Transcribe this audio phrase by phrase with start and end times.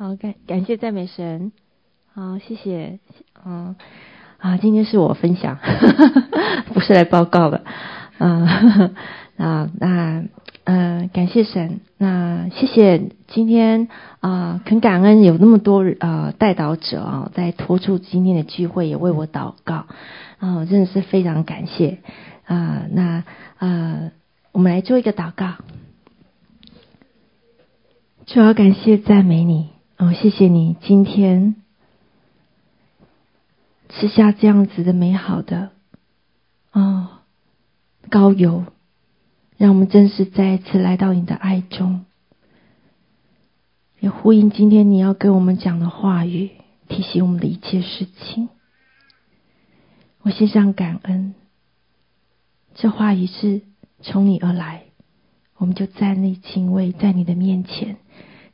[0.00, 1.50] 好，感感谢赞美神。
[2.14, 3.00] 好，谢谢。
[3.44, 3.74] 嗯，
[4.38, 5.58] 啊，今天是我分享，
[6.72, 7.64] 不是来报告的。
[8.18, 8.46] 嗯，
[9.38, 10.22] 啊，那，
[10.62, 11.80] 嗯，感谢神。
[11.96, 13.88] 那谢谢今天
[14.20, 19.86] 啊，很感恩有那么多啊代祷者啊，在托出今天的聚会，也为我祷告。
[20.38, 21.98] 啊，真的是非常感谢。
[22.46, 23.24] 啊，那
[23.58, 24.12] 啊，
[24.52, 25.54] 我们来做一个祷告。
[28.26, 31.56] 主要感谢赞美你哦，谢谢你今天
[33.88, 35.72] 吃下这样子的美好的
[36.70, 37.18] 哦
[38.08, 38.64] 高油，
[39.56, 42.04] 让我们真实再一次来到你的爱中，
[43.98, 46.52] 也呼应今天你要跟我们讲的话语，
[46.88, 48.48] 提醒我们的一切事情。
[50.22, 51.34] 我献上感恩，
[52.76, 53.62] 这话语是
[54.00, 54.84] 从你而来，
[55.56, 57.96] 我们就站立敬畏在你的面前。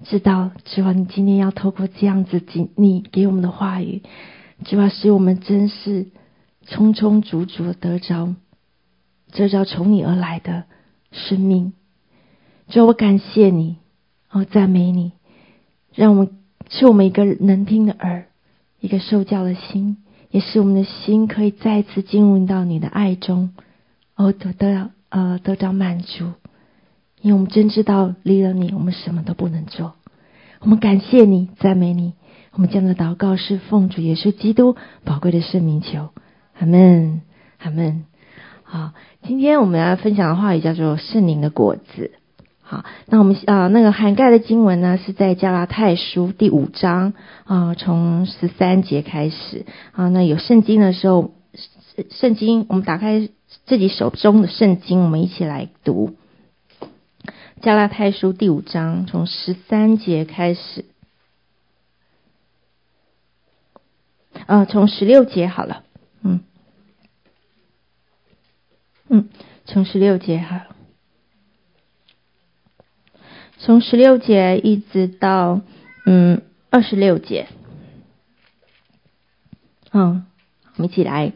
[0.05, 2.43] 知道，主啊，你今天要透过这样子，
[2.77, 4.03] 你给我们的话语，
[4.65, 6.09] 主啊，使我们真是
[6.67, 8.35] 充充足足的得着，
[9.33, 10.65] 得着从你而来的
[11.11, 11.73] 生命。
[12.69, 13.77] 主啊，我感谢你，
[14.31, 15.13] 哦，赞美你，
[15.95, 16.31] 让我们
[16.69, 18.27] 是我们一个能听的耳，
[18.81, 19.97] 一个受教的心，
[20.31, 23.55] 也使我们的心可以再次进入到你的爱中，
[24.17, 26.33] 哦，得到呃得到满足。
[27.25, 29.95] 因为我们真知道离了你，我们什么都不能做。
[30.61, 32.13] 我们感谢你，赞美你。
[32.53, 36.11] 我们这样的祷告是奉主耶稣基督宝贵的圣名求，
[36.59, 37.23] 阿门，
[37.61, 38.05] 阿门。
[38.63, 42.11] 好，今天我们要分享的话语叫做圣灵的果子。
[42.61, 51.33] 好，那我们啊、呃，那个涵盖的经文呢，是在加拉太书第五章啊、从十三节开始啊、那有圣经的时候，
[52.11, 53.31] 圣经我们打开
[53.65, 56.17] 自己手中的圣经，我们一起来读。
[57.65, 60.85] 加拉太书第五章从十三节开始，
[64.45, 65.83] 呃，从十六节好了，
[66.21, 66.45] 嗯，
[69.09, 69.31] 嗯，
[69.65, 70.61] 从十六节好，
[73.57, 75.63] 从十六节一直到
[76.05, 77.49] 嗯二十六节，
[79.91, 80.27] 嗯，
[80.77, 81.33] 我们一起来，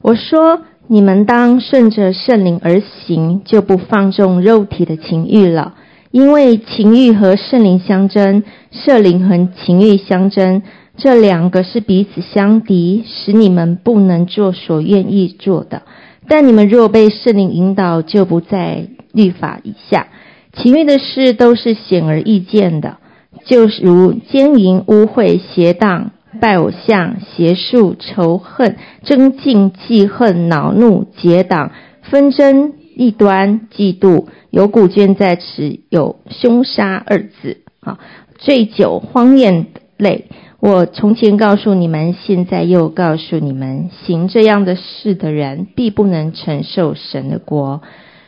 [0.00, 0.64] 我说。
[0.90, 5.74] 你们当顺着圣灵而行，就不放纵肉体的情欲了。
[6.10, 10.62] 因为情欲和圣灵相争，圣灵和情欲相争，
[10.96, 15.82] 这两个是彼此相敌，使你们不能做所愿意做的。
[16.26, 20.08] 但你们若被圣灵引导，就不在律法以下。
[20.54, 22.96] 情欲的事都是显而易见的，
[23.44, 26.12] 就如奸淫、污秽、邪荡。
[26.38, 31.72] 拜偶像、邪术、仇恨、争竞、记恨、恼怒、结党、
[32.02, 37.58] 纷争、异端、嫉妒，有古卷在此，有凶杀二字。
[37.80, 37.98] 啊，
[38.38, 39.66] 醉酒、荒宴
[39.96, 40.26] 类。
[40.60, 47.82] 我从前告诉你们，现在又告诉你们，行这样的事的人，必不能承受神的国。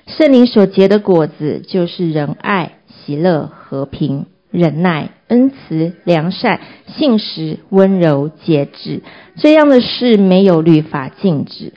[0.06, 4.26] 圣灵所结的果子，就是仁爱、喜乐、和平。
[4.50, 9.02] 忍耐、恩慈、良善、信实、温柔、节制，
[9.36, 11.72] 这样的事没有律法禁止。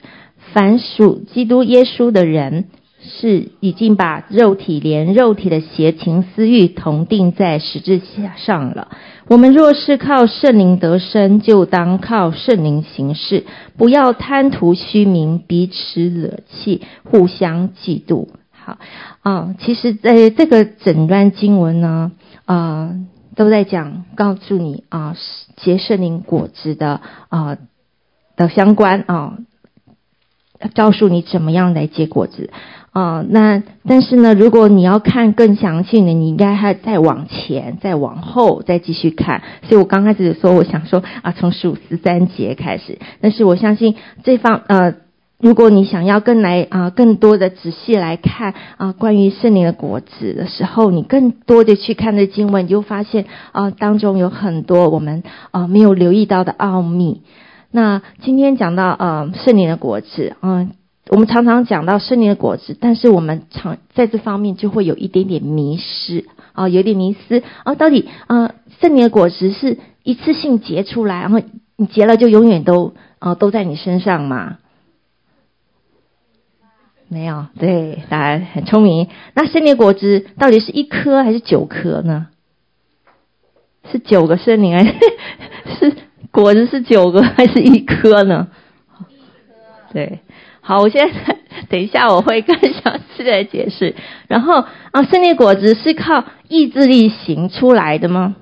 [0.52, 2.66] 凡属基督耶稣的人，
[3.00, 8.88] 是已经把肉体连肉体的邪情私欲同定在十字架上了。
[9.26, 13.44] 我们若是靠圣灵得生，就当靠圣灵行事，
[13.76, 18.28] 不要贪图虚名，彼此惹气，互相嫉妒。
[18.64, 18.78] 好
[19.22, 22.12] 啊，其实在这个整段经文呢。
[22.46, 22.90] 啊、
[23.36, 25.16] 都在讲，告诉你啊，
[25.56, 27.56] 结圣灵果子的啊、
[28.36, 29.38] 的相关啊，
[30.74, 32.50] 告诉你怎么样来结果子
[32.92, 39.40] 啊、那但是呢，如果你要看更详细的，你应该还再往前、再往后、再继续看。
[39.62, 42.98] 所以我刚开始说，我想说啊，从十五十三节开始。
[43.22, 44.96] 但是我相信这方呃。
[45.44, 57.20] 如果你想要更来啊，更多的仔细来看啊，关于圣灵的果子的时候，你更多的去看这经文，你就发现啊，当中有很多我们啊没有留意到的奥秘。
[57.70, 60.70] 那今天讲到呃圣灵的果子，嗯，
[61.10, 66.24] 我们常常讲到圣灵的果子，但是我们常在这方面就会有一点点迷失
[66.54, 71.42] 啊，有点迷失啊，到底啊圣灵的果子是一次性结出来，然后
[71.76, 74.56] 你结了就永远都啊都在你身上吗？
[77.08, 79.08] 没有，对，大家很聪明。
[79.34, 82.28] 那圣灵果子到底是一颗还是九颗呢？
[83.92, 84.84] 是九个圣灵还
[85.78, 85.94] 是
[86.30, 88.48] 果子是九个还是一颗呢？
[89.08, 89.92] 一颗。
[89.92, 90.20] 对，
[90.60, 91.36] 好，我现在
[91.68, 93.94] 等一下我会更详细的解释。
[94.26, 98.34] 然后啊，圣灵果子是靠意志力行出来的吗？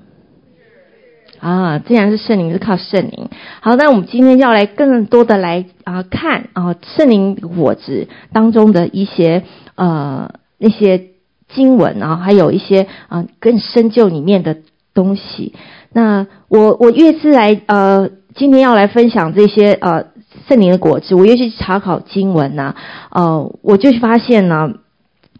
[1.43, 3.27] 啊，既然是圣灵，是靠圣灵。
[3.59, 9.43] 好，那我们今天要来更多的来啊看啊圣灵果子当中的一些
[9.75, 11.09] 呃那些
[11.53, 14.59] 经文啊，还有一些啊更深究里面的
[14.93, 15.53] 东西。
[15.91, 20.05] 那我我越是来呃今天要来分享这些呃
[20.47, 22.73] 圣灵的果子，我越去查考经文呢，
[23.11, 24.75] 呃，我就发现呢。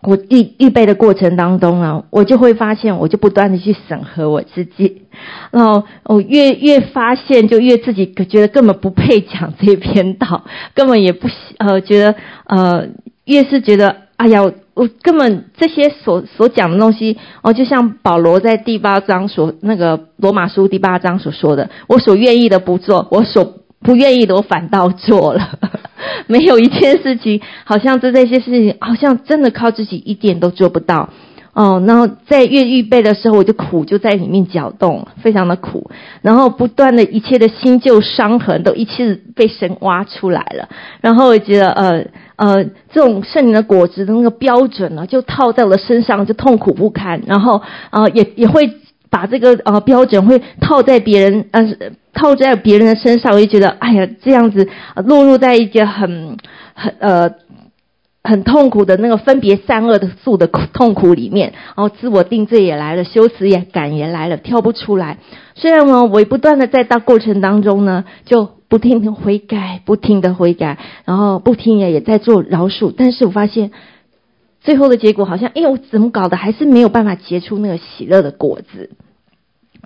[0.04, 5.04] 我预预备的过程当中呢，我就会发现，我就不断的去审核我自己，
[5.52, 10.44] 然后我越越发现，就越自己觉得根本不配讲这篇道，
[10.76, 11.28] 根本也不
[11.58, 12.16] 呃觉得
[12.46, 12.88] 呃
[13.26, 14.42] 越是觉得，哎呀，
[14.74, 25.60] 我根本这些所所讲的东西哦，就像保罗在第八章所那个罗马书第八章所说的，我所愿意的不做，我所不愿意的我反倒做了。
[26.28, 31.10] 没有一件事情，好像这这些事情，好像真的靠自己一点都做不到
[31.54, 31.84] 哦。
[31.86, 35.90] 然后在越预备的时候，我就苦就在里面搅动，非常的苦。
[36.22, 40.70] 然后不断的一切的新旧伤痕都一次被神挖出来了。
[41.02, 47.22] 然后我觉得，呃呃，这种圣灵的果子的那个标准呢，就套在我的身上，就痛苦不堪。
[47.28, 48.70] 然后啊、呃，也也会。
[49.13, 51.63] 把这个呃标准会套在别人呃
[52.13, 54.68] 套在别人的身上，我就觉得哎呀这样子
[55.06, 56.38] 落入在一个很
[56.74, 57.30] 很呃
[58.24, 65.19] 很痛苦的那个分别善恶的素的痛苦里面，然后自我定罪也来了，羞耻也感也来了，跳不出来。
[65.54, 73.69] 虽然呢，我不断的在到过程当中呢，就不停的悔改，不停的悔改，然后不停也也在做饶恕，但是我发现
[74.62, 78.92] 最后的结果好像，哎呦，怎么搞的，还是没有办法结出那个喜乐的果子。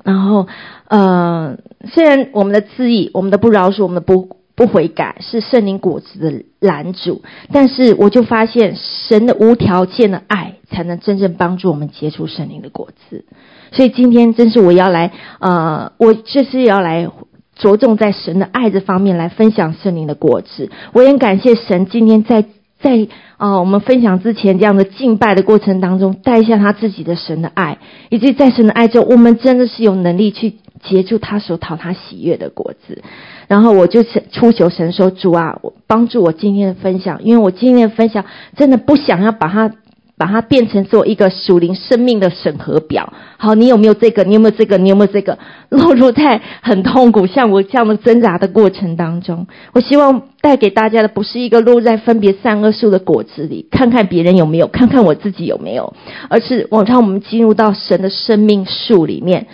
[0.04, 0.48] 然后，
[0.88, 1.58] 呃，
[1.92, 7.22] 虽然我们的自义、我们的不饶恕、我们的不不悔改是圣灵果子的拦阻，
[7.52, 13.26] 但是我就发现神的无条件的爱才能真正帮助我们结出圣灵的果子。
[13.72, 17.10] 所以今天真是我要来，呃，我就是要来
[17.56, 20.72] 着重在神的爱这方面来分享圣灵的果子。
[20.94, 22.46] 我也感谢神今天在。
[22.80, 23.08] 在
[23.38, 27.78] 啊、我们分享之前这样的敬拜的过程当中，带下他自己的神的爱，
[28.10, 33.02] 以及在神的爱中，我们真的是有能力去结出他所讨他喜悦的果子。
[33.48, 38.26] 然后我就出求神说：“主啊，我帮助我今天的分享，因为我今天的分享
[38.56, 39.72] 真的不想要把它。”
[40.18, 43.14] 把它变成做一个属灵生命的审核表。
[43.38, 44.24] 好，你有没有这个？
[44.24, 44.78] 你有没有这个？
[44.78, 45.38] 你有没有这个？
[45.70, 49.48] 落入在很痛苦，像我这样的挣扎的过程当中。
[49.74, 55.94] 我希望带给大家的不是一个落在分别善恶树的果子里，看看别人有没有，看看我自己有没有，
[56.30, 59.48] 而是我让我们进入到神的生命树里面。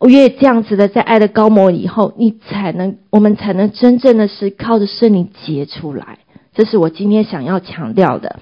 [0.00, 6.18] 我越这样子的在爱的高模以后，你才能，我们才能真正的是靠着圣灵结出来。
[6.54, 8.38] 这是我今天想要强调的。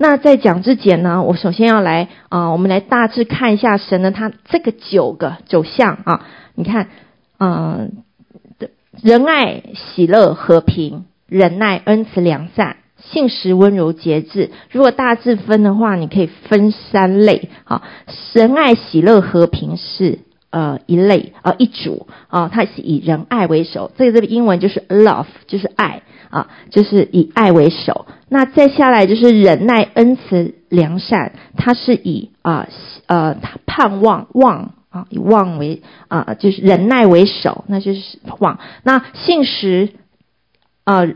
[0.00, 6.24] 那在讲之前呢，我首先要来啊、我们来大致看一下神的他这个九个九项啊，
[6.54, 6.88] 你看，
[7.38, 8.04] 嗯、
[8.58, 8.68] 呃，
[9.02, 14.50] 仁爱、喜乐、和平、忍耐、恩慈、良善、信实、温柔、节制。
[14.70, 17.82] 如果大致分的话，你可以分三类啊。
[18.32, 26.02] 仁爱、喜乐、和平是呃一类啊、呃、一组啊，它是以仁爱为首，这个这个英文就是 love，就是爱。
[26.30, 28.04] 啊，就是以爱为首。
[28.28, 32.68] 那再下来就是忍耐、恩慈、良善，它是以啊
[33.06, 38.58] 呃盼望望啊以望为啊就是忍耐为首，那就是望。
[38.82, 39.88] 那信实
[40.84, 41.06] 啊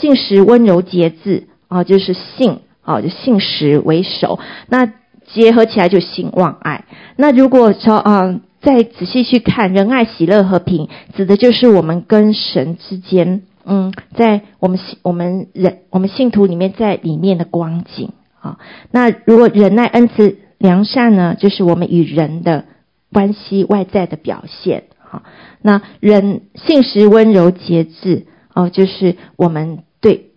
[0.00, 4.40] 信实、温柔、节制啊就是信啊就信实为首。
[4.66, 4.92] 那
[5.34, 6.84] 结合起来就信望爱。
[7.16, 13.42] 那如果说啊再仔细去看仁爱、喜乐、和平，指的就是我们跟神之间。
[13.66, 18.58] 嗯，在我们我们人我们信徒里面，在里面的光景啊。
[18.90, 22.64] 那如果忍耐、恩慈、良善呢，就是我们与人的
[23.12, 24.84] 关系外在的表现。
[25.10, 25.22] 啊，
[25.62, 30.30] 那人信实、温柔、节制哦，就是我们对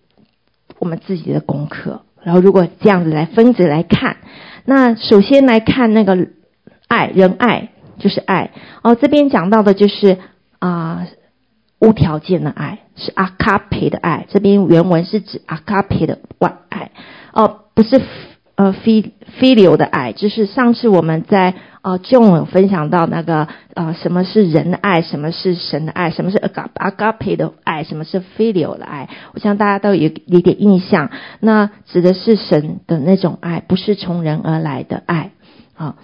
[0.79, 2.01] 我们自己的功课。
[2.23, 4.17] 然后，如果这样子来分着来看，
[4.67, 6.27] 那首先来看那个
[6.87, 8.51] 爱，仁爱就是爱
[8.83, 8.93] 哦。
[8.93, 10.17] 这边讲到的就是
[10.59, 11.07] 啊。
[11.79, 16.89] 无条件的爱是阿卡培的爱，这边原文是指阿卡培的外爱
[17.33, 18.01] 哦，不是
[18.55, 21.53] 呃非非流的爱，就是上次我们在
[21.87, 31.11] 呃 John 有分享到那个呃什么是仁爱，什么是神的爱，什么是阿嘎阿嘎佩的爱，什么是 filial 的爱，我想大家都有一点印象。
[31.39, 35.31] 那指的是神的那种爱，不是从人而来的爱
[35.75, 35.95] 啊、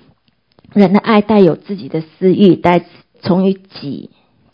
[0.72, 2.86] 人的爱带有自己的私欲，带
[3.22, 4.12] 从于己。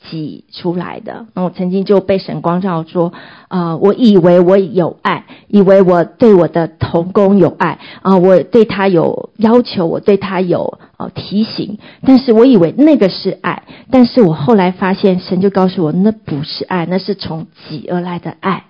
[0.10, 1.28] 挤出来的。
[1.34, 3.14] 那我曾经就被神光照说，
[3.48, 18.66] 啊、我以为我有爱，以为我对我的同工有爱啊、我对他有要求，我对他有呃提醒，但是我以为那个是爱，但是我后来发现，神就告诉我，那不是爱，那是从挤而来的爱。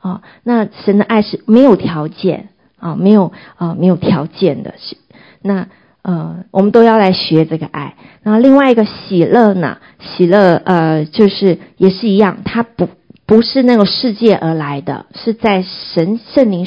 [0.00, 2.48] 啊、那神的爱是没有条件
[2.78, 4.96] 啊、没有啊、没有条件的，是
[5.42, 5.68] 那。
[6.02, 7.94] 呃，我们都要来学这个爱。
[8.22, 12.88] 然后另外一个喜乐呢，喜乐呃，就是也是一样，它不
[13.26, 16.66] 不是那个世界而来的，是在神圣灵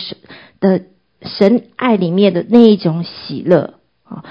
[0.59, 0.81] 的
[1.21, 4.23] 神爱里面的那一种喜乐啊，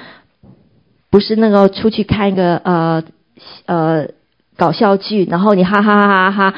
[1.11, 3.05] 不是那个出去看一个呃
[3.67, 4.09] 呃
[4.57, 6.55] 搞笑剧，然后你哈哈哈哈哈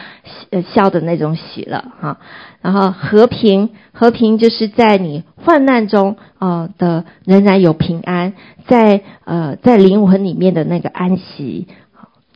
[0.50, 2.18] 呃笑的那种喜乐哈。
[2.60, 8.32] 然后和平，和平就是在你患难中，呃的仍然有平安，
[8.66, 11.68] 在呃在灵魂里面的那个安息，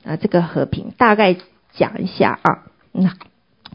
[0.04, 1.36] 啊这个和平大概
[1.72, 2.58] 讲一下啊，
[2.92, 3.10] 那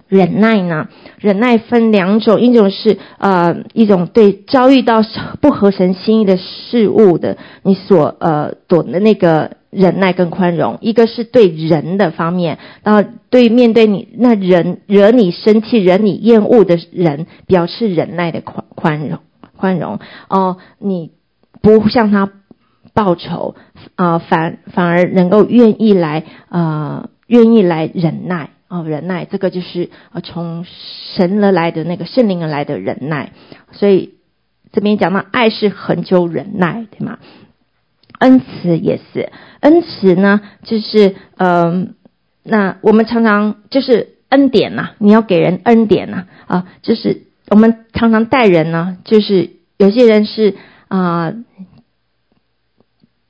[0.08, 0.88] 忍耐呢？
[1.20, 5.02] 忍耐分两种，一种是呃一种对遭遇到
[5.42, 9.58] 不合神心意的事物的，你所呃躲的那个。
[9.76, 19.20] 忍耐跟宽容，一个是对人的方面，然后对面对你那人惹你生气、惹你厌恶的人，表示忍耐的宽宽容
[19.58, 20.00] 宽容
[20.30, 21.12] 哦，你
[21.62, 22.30] 不向他
[22.94, 23.56] 报仇
[23.96, 30.66] 啊、呃，反反而能够愿意来啊，愿、意来忍耐啊、忍耐这个就是呃从
[31.16, 33.32] 神而来的那个圣灵而来的忍耐，
[33.72, 34.16] 所以
[34.72, 37.20] 这边讲到爱是恒久忍耐，对吗？
[38.24, 41.96] 恩慈也是，恩慈呢，就是嗯、
[42.42, 50.56] 那我们常常就是恩典呐、你要给人恩典呐，啊，就是我们常常待人呢，就是有些人是
[50.88, 51.34] 啊、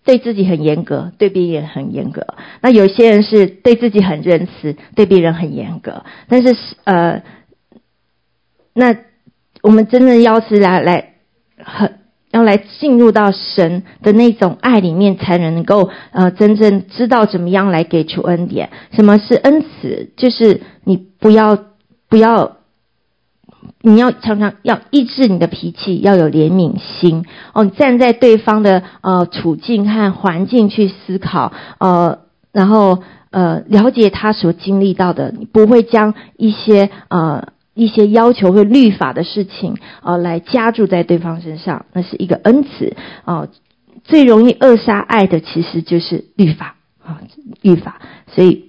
[0.05, 2.21] 对自己很严格，对别人很严格；
[2.61, 6.05] 那有些人是对自己很仁慈，对别人很严格。
[6.27, 7.23] 但是是呃，
[8.73, 8.95] 那
[9.63, 11.15] 我们真的要是来来
[11.57, 12.02] 很。
[12.33, 18.71] 要来进入到神的那种爱里面，才能够呃真正知道怎么样来给出恩典。
[18.91, 20.09] 什么是恩慈？
[20.17, 21.59] 就是你不要
[22.09, 22.57] 不要，
[23.81, 27.23] 你要常常要抑制你的脾气，要有怜悯心
[27.53, 27.63] 哦。
[27.63, 32.17] 你站在对方的呃处境和环境去思考，呃，
[32.51, 37.52] 然后呃了解他所经历到的，你不会将一些呃。
[37.73, 43.47] 一些要求和律法的事情啊，来加注在对方身上，那是一个恩慈啊。
[44.03, 47.21] 最容易扼杀爱的，其实就是律法啊，
[47.61, 48.01] 律法。
[48.27, 48.65] 所以，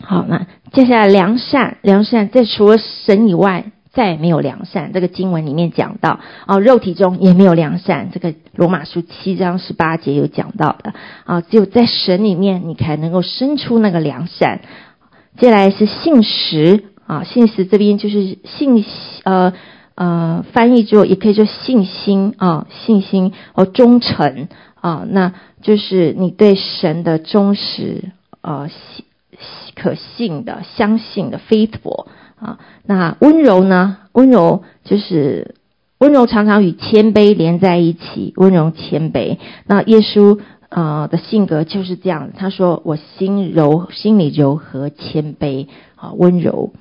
[0.00, 4.90] 好，那接下来良善，良善，在除了神以外，再也没有良善。
[4.92, 8.10] 这个经文里面讲到啊，肉体中也没有良善。
[8.12, 14.62] 这个罗马书七章十八节有讲到的啊，只有在神里面，你才能够生出那个良善。
[15.38, 16.84] 接下来是信实。
[17.06, 18.84] 啊，信实这边就是信，
[19.24, 19.52] 呃
[19.94, 24.48] 呃，翻译之后也可以说信心啊，信心和忠诚
[24.80, 25.32] 啊，那
[25.62, 29.04] 就是你对神的忠实，呃，信
[29.74, 32.06] 可信的、相信的、faithful
[32.38, 32.58] 啊。
[32.84, 33.98] 那温柔呢？
[34.12, 35.54] 温柔就是
[35.98, 39.38] 温柔，常常与谦卑连在一起，温柔谦卑。
[39.66, 46.72] 那耶稣啊、呃、的性格就是这样，他说：“我心柔，心里柔和谦卑啊，温柔。”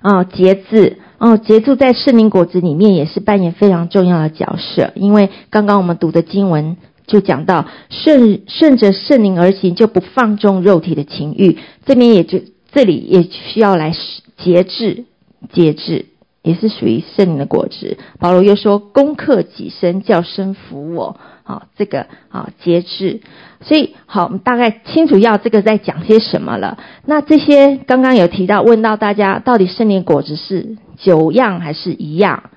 [0.00, 4.92] 啊，节制哦，节制在圣灵果子里面也是扮演非常重要的角色。
[4.94, 6.76] 因为刚刚我们读的经文
[7.06, 11.58] 就讲到，顺顺着圣灵而行，就不放纵肉体的情欲。
[11.86, 12.40] 这边也就
[12.70, 13.92] 这里也需要来
[14.36, 15.04] 节制，
[15.52, 16.06] 节制
[16.42, 17.96] 也是属于圣灵的果子。
[18.20, 23.20] 保罗又说：“攻克己身，叫身服我。”好，这个啊节制。
[23.60, 26.78] 所以，好，我们大概清楚要这个在讲些什么了。
[27.04, 32.50] 那这些刚刚有提到，问到大家到底圣灵果子是九样还是一样？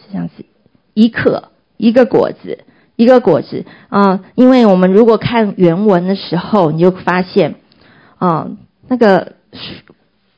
[0.00, 0.46] 是这样子，
[0.94, 2.64] 一克一个果子，
[2.96, 7.56] 一个果子啊、因为我们如果看原文的时候，你就发现
[8.16, 8.48] 啊、
[8.88, 9.32] 那个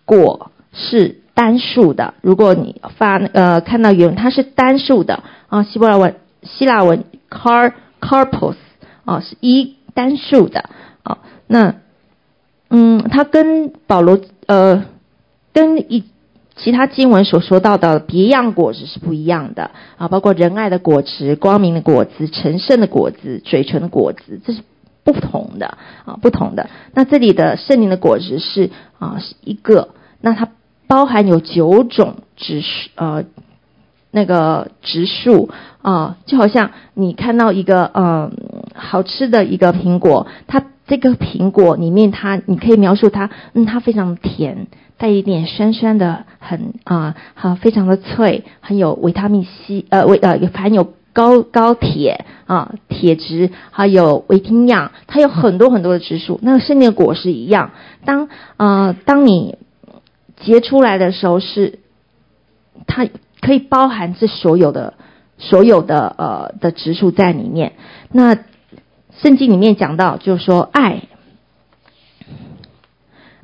[0.05, 2.15] 果是单数的。
[2.23, 8.57] 如果你发呃看到原文，它是单数的啊、希伯来文、希腊文 car carpos
[9.05, 9.78] 啊、是一。
[9.99, 10.71] 单数的
[11.03, 11.75] 啊，那
[12.71, 14.85] 嗯，它跟保罗呃，
[15.53, 16.05] 跟一
[16.55, 24.61] 其他经文所说到的别样果子是不一样的啊，包括仁爱的果子、光明的果子、成圣的果子、嘴唇的果子，这是
[25.03, 26.71] 不同的啊，不同的。
[26.95, 29.89] 那这里的圣灵的果子是啊，是一个，
[30.21, 30.49] 那它
[30.87, 33.25] 包含有九种指数呃。
[34.11, 35.51] 那个植树
[35.83, 38.31] 啊，就好像你看到一个呃
[38.75, 56.39] 好吃的一个苹果，它这个苹果里面它，你可以描述它，嗯，它非常甜，带一点酸酸的，很啊，好、非常的脆，很有维他命 C，呃，维呃，含有高高铁啊，铁质，还有维营养，它有很多很多的植树。
[56.43, 57.73] 那个圣灵的果实一样，
[58.07, 59.59] 当啊、呃，当你
[60.41, 61.81] 结出来的时候是，
[62.87, 63.07] 它
[63.41, 64.95] 可以包含这所有的。
[65.41, 67.75] 所有的呃的植树在里面。
[68.11, 68.35] 那
[69.23, 71.03] 圣经里面讲到，就是说爱，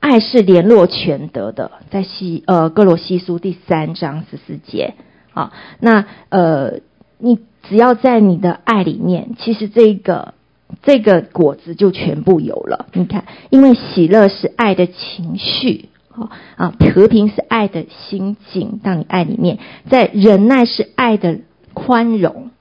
[0.00, 4.94] 爱是联络全德的，在西呃歌罗西书第三章十四节
[5.34, 5.52] 啊。
[5.78, 6.80] 那呃，
[7.18, 10.34] 你只要在你的爱里面，其实这个
[10.82, 12.86] 这个果子就全部有了。
[12.92, 18.80] 你看，因为喜乐是爱的情绪，啊啊，和平是爱的心境。
[18.83, 19.59] 当你爱里面，
[19.90, 21.40] 在忍耐是爱的。
[21.76, 22.52] 宽容，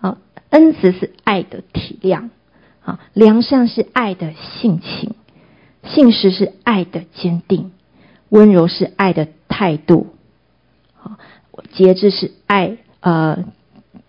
[0.00, 0.18] 啊，
[0.50, 2.30] 恩慈是爱的体谅，
[2.84, 5.14] 啊，良善是爱的性情，
[5.84, 7.70] 信实是爱的坚定，
[8.30, 10.08] 温柔是爱的态度，
[11.00, 11.20] 啊，
[11.72, 13.44] 节制是爱，呃，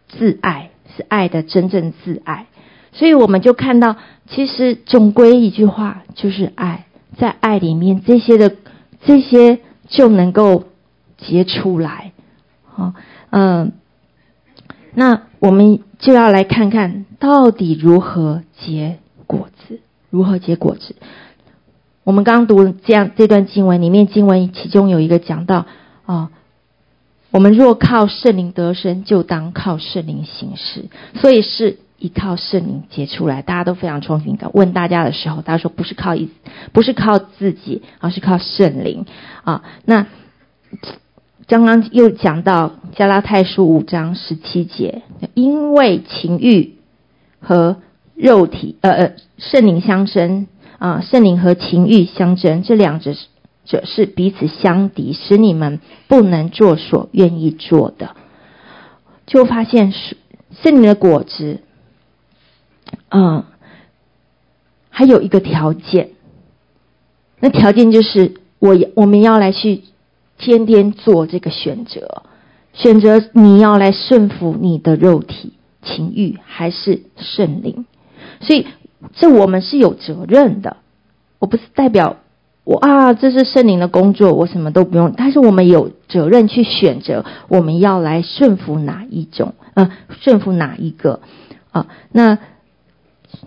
[0.07, 2.47] 自爱是爱的真正自爱，
[2.91, 3.97] 所以我们就看到，
[4.31, 6.87] 其实总归一句话就是爱，
[7.19, 8.55] 在爱里面这些的
[9.05, 10.65] 这些就能够
[11.17, 12.13] 结出来，
[12.75, 12.93] 啊，
[13.29, 13.71] 嗯。
[14.95, 20.95] 那我们就要来看看到底如何结果子，如何结果子。
[22.03, 25.67] 我们刚读这样这段经文里面，经文其中有一个讲到
[26.07, 26.31] 啊、
[27.29, 30.85] 我们若靠圣灵得生，就当靠圣灵行事。
[31.21, 33.41] 所以是依靠圣灵结出来。
[33.41, 36.29] 大家都非常聪明的问大家的时候，大家说不是靠一，
[36.73, 39.05] 不是靠自己，而是靠圣灵
[39.43, 39.63] 啊。
[39.85, 40.07] 那。
[41.47, 45.01] 刚刚又讲到加拉太书五章十七节，
[45.33, 46.75] 因为情欲
[47.39, 47.77] 和
[48.13, 50.45] 肉体，呃呃，圣灵相争
[50.77, 53.15] 啊，圣灵和情欲相争，这两者
[53.65, 58.15] 者是彼此相敌，使你们不能做所愿意做的。
[59.25, 60.17] 就发现是
[60.61, 61.61] 圣灵的果子，
[63.09, 63.43] 嗯，
[64.89, 66.09] 还有一个条件，
[67.39, 69.83] 那条件就是我我们要来去。
[70.41, 72.23] 天天做这个选择，
[72.71, 77.85] 选择你要来顺服你的肉体情欲，还是圣灵？
[78.39, 78.65] 所以
[79.15, 80.77] 这我们是有责任的。
[81.39, 82.19] 我不是代表
[82.63, 85.11] 我啊，这是圣灵的工作，我什么都不用。
[85.11, 89.55] 但是我们有责任去选择，我们要来顺服哪一种？
[89.73, 91.19] 呃，顺服哪一个？
[91.71, 92.39] 啊，那。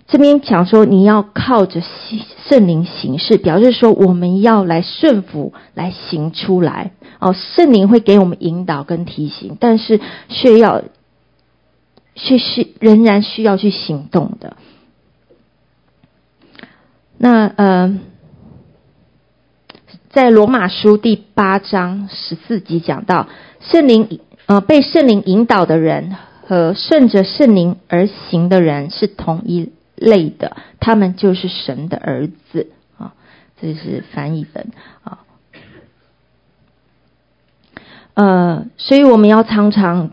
[0.07, 1.81] 这边讲说，你要靠着
[2.49, 6.91] 圣灵行事，表示说我们要来顺服，来行出来。
[7.19, 10.83] 哦，圣灵会给我们引导跟提醒，但是需要，
[12.15, 14.57] 却是仍然需要去行动的。
[17.17, 17.97] 那呃，
[20.09, 23.29] 在罗马书第八章十四节讲到，
[23.61, 29.71] 圣灵呃被圣灵引导的人和顺着圣灵而行的人是同一
[30.03, 33.13] 类的，他们就是神的儿子啊，
[33.61, 34.71] 这是翻译本
[35.03, 35.19] 啊。
[38.15, 40.11] 呃，所以我们要常常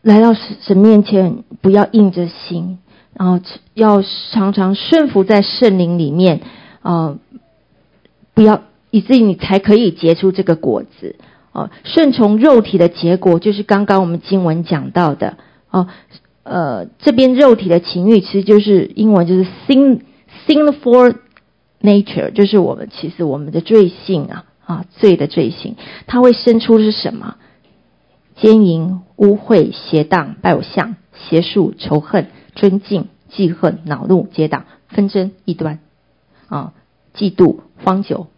[0.00, 2.78] 来到神面前，不要硬着心，
[3.14, 6.40] 然后要常常顺服在圣灵里面
[6.82, 7.18] 啊，
[8.32, 8.62] 不要
[8.92, 11.16] 以至于你才可以结出这个果子
[11.50, 11.72] 啊。
[11.82, 15.36] 顺从肉体的结果，就是刚刚我们经文讲到的
[15.68, 15.88] 啊。
[16.48, 20.02] 呃，这边肉体的情欲其实就是英文就是 sin
[20.46, 21.16] sinful
[21.82, 25.74] nature，就是我们其实我们的罪性啊啊罪的罪性，
[26.06, 27.34] 它会生出是什么？
[28.36, 30.94] 奸淫、污秽、邪荡、拜偶像、
[31.28, 35.80] 邪术、仇恨、尊敬、记恨、恼怒、结党、纷争、异端
[36.46, 36.74] 啊，
[37.12, 38.28] 嫉妒、荒酒，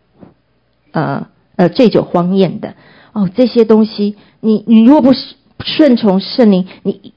[0.92, 2.74] 呃呃醉酒荒宴的
[3.12, 5.12] 哦，这些东西，你你如果不
[5.62, 7.12] 顺从圣灵，你。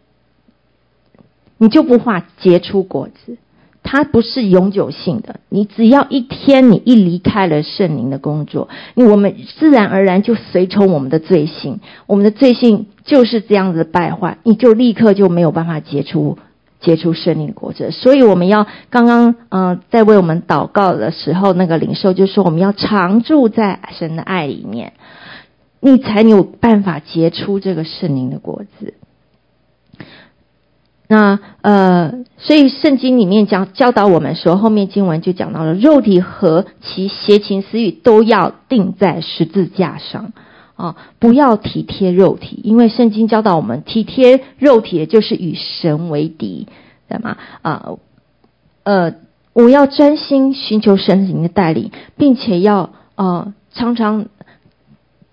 [1.62, 3.38] 你就不怕结出果子，
[3.84, 5.42] 它不是永久性的。
[5.48, 16.40] 你只要一天你一离开了圣灵的工作，我们自然而然就随从我们的罪性，我们的罪性就是这样子败坏，你就立刻就没有办法结出
[16.80, 17.92] 结出圣灵果子。
[17.92, 24.94] 所以我们要刚刚嗯、在为我们祷告的时候，那个领受就说我们要常住在神的爱里面，
[25.80, 28.96] 你才有办法结出这个圣灵的果子。
[31.12, 40.32] 那呃，所以圣经里面讲教导我们说，后面经文就讲到了，肉体和其邪情私欲都要钉在十字架上
[40.78, 40.96] 啊！
[41.20, 46.70] 不要体贴肉体，因为圣经教导我们，体贴肉体的就是与神为敌，
[47.10, 47.36] 对吗？
[47.62, 47.90] 啊，
[48.84, 49.16] 呃，
[49.52, 54.28] 我要专心寻求神灵的带领，并且要呃常常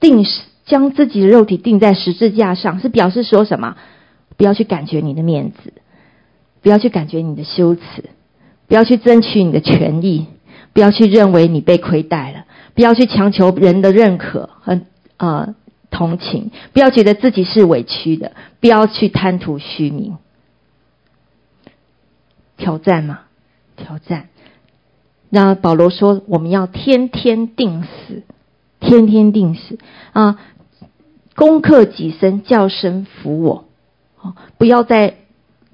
[0.01, 0.27] 定
[0.67, 3.77] 将自己的肉体钉在十字架上，是表示说什么？
[4.39, 5.75] 不要去感觉你的面子，
[6.63, 7.83] 不要去感觉你的羞耻，
[8.67, 10.29] 不要去争取你的权益，
[10.73, 14.81] 不要去认为你被亏待了，不要去强求人的认可和
[15.19, 15.55] 呃
[15.91, 20.17] 同情，不要觉得自己是委屈的，不要去贪图虚名。
[22.57, 23.21] 挑战嘛，
[23.77, 24.29] 挑战。
[25.31, 28.23] 那保罗说：“我们要天天定死，
[28.81, 29.79] 天天定死
[30.13, 30.41] 啊！
[31.37, 33.68] 攻克己身，叫声服我。
[34.21, 35.15] 哦，不要再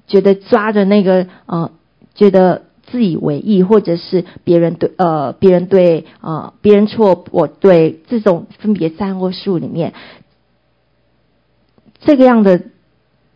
[0.07, 1.71] 觉得抓着那个呃，
[2.13, 9.93] 觉得自以为意，或者是别人对呃，别人对呃，别人错我对这种分别善恶树里面，
[11.99, 12.61] 这个样的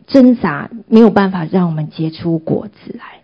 [0.08, 3.22] 挣扎没有办法让我们结出果子来。”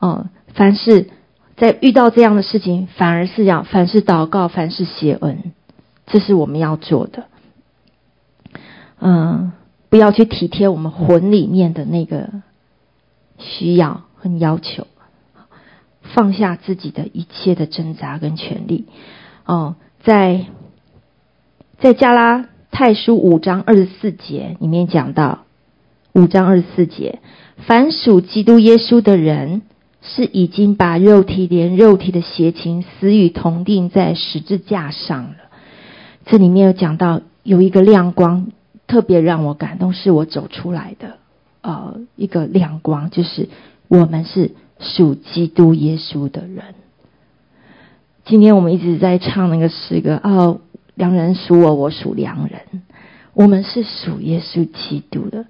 [0.00, 1.08] 哦，凡是
[1.56, 5.52] 在遇到这样的事情，反而是要凡事祷告，凡事谢恩，
[6.06, 7.24] 这是我们要做的。
[9.00, 9.52] 嗯，
[9.94, 12.28] 不要去体贴我们魂里面的那个
[13.38, 14.88] 需要和要求，
[16.02, 18.86] 放下自己的一切的挣扎跟权利。
[19.44, 20.46] 哦，在
[21.78, 25.44] 在加拉太书五章二十四节里面讲到，
[26.12, 27.20] 五章二十四节，
[27.58, 29.62] 凡属基督耶稣的人。
[30.02, 35.36] 是已经把肉体连肉体的邪情死与同钉在十字架上了。
[36.26, 38.48] 这里面有讲到有一个亮光，
[38.94, 41.18] 特别让我感动，是我走出来的
[41.62, 43.48] 呃一个亮光，就是
[43.88, 46.76] 我们是属基督耶稣的人。
[48.24, 50.60] 今天我们一直在唱那个诗歌，哦，
[50.94, 52.84] 良人属我，我属良人。
[53.32, 55.46] 我们是属耶稣基督的。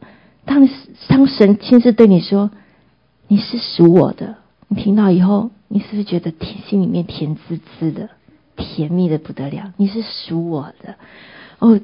[0.47, 0.67] 当
[1.07, 2.51] 当神亲自对你说，
[3.29, 4.37] 你是属我的。
[4.69, 8.09] 你听到以后，你是不是觉得甜心里面甜滋滋的，
[8.57, 9.75] 甜蜜的不得了？
[9.77, 10.95] 你是属我的
[11.59, 11.79] 哦，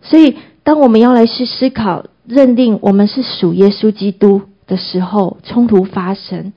[0.00, 6.52] 所以当我们要来去思考、认定我们是属耶稣基督的时候，冲突发生，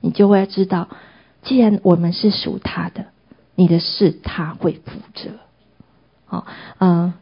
[0.00, 0.88] 你就会知道，
[1.42, 3.06] 既然我们是属他的，
[3.54, 5.30] 你的事他会负责。
[6.26, 6.46] 好，
[6.78, 7.14] 嗯，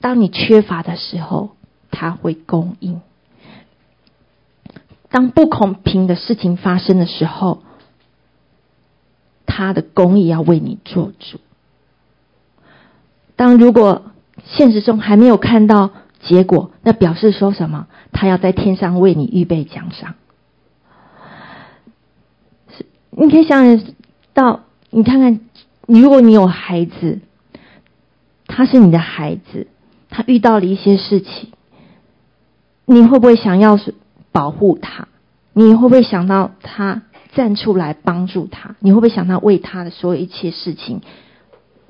[0.00, 1.56] 当你缺乏的时候，
[1.90, 3.00] 他会供应。
[5.08, 7.62] 当不公平的事情发生的时候，
[9.46, 11.40] 他的公义要为你做主。
[13.34, 14.09] 当如果
[14.44, 17.86] 现实中还没有看到结果，那表示说什么？
[18.12, 20.14] 他要在天上为你预备奖赏。
[22.76, 23.80] 是你可以想
[24.34, 25.40] 到，你看看，
[25.86, 27.20] 如果你有孩子，
[28.46, 29.66] 他是你的孩子，
[30.08, 31.50] 他遇到了一些事情，
[32.86, 33.94] 你会不会想要是？
[34.32, 35.08] 保护他，
[35.54, 37.02] 你会不会想到他
[37.34, 38.76] 站出来帮助他？
[38.78, 41.00] 你会不会想到为他的所有一切事情？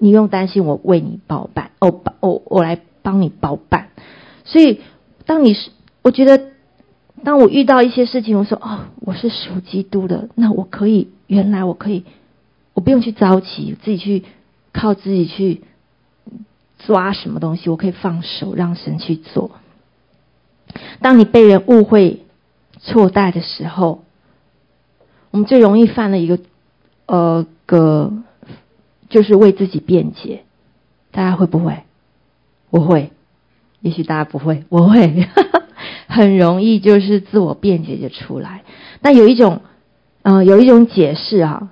[0.00, 3.90] 你用担心，我为你包办，哦，我我来帮你包办。
[4.44, 4.80] 所以，
[5.26, 5.70] 当你是，
[6.02, 6.50] 我觉得，
[7.22, 12.04] 当我遇到一些事情，我说哦，我是属基督的，那我可以，原来我可以，
[12.74, 14.24] 我不用去着急，自己去
[14.72, 15.62] 靠自己去
[16.78, 19.52] 抓什么东西，我可以放手让神去做。
[21.00, 22.22] 当你被人误会。
[22.82, 24.04] 错待的时候，
[25.30, 26.38] 我们最容易犯了一个
[27.04, 28.10] 呃个，
[29.10, 30.44] 就是为自己辩解。
[31.10, 31.82] 大家会不会？
[32.70, 33.10] 我会，
[33.80, 35.28] 也许大家不会，我会，
[36.08, 38.62] 很容易就是自我辩解就出来。
[39.02, 39.60] 那有一种，
[40.22, 41.70] 呃，有一种解释啊，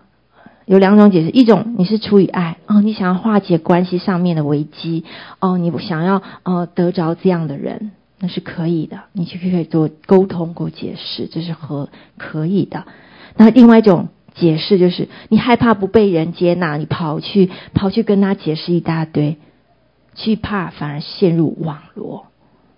[0.67, 1.31] 有两种解释。
[1.31, 5.05] 一种你是出于爱，哦，你想要化解关系上面的危机，
[5.39, 7.93] 哦，你想要呃得着这样的人。
[8.21, 12.85] 那是可以的，你就可以做沟通、过解释，这是和可以的。
[13.37, 19.37] 那另外一种解释就是，你害怕不被人接纳，你跑去跑去跟他解释一大堆，
[20.15, 22.27] 惧怕反而陷入网罗。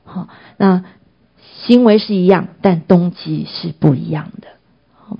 [0.05, 0.83] 好，那
[1.65, 4.49] 行为是一样，但动机是不一样的，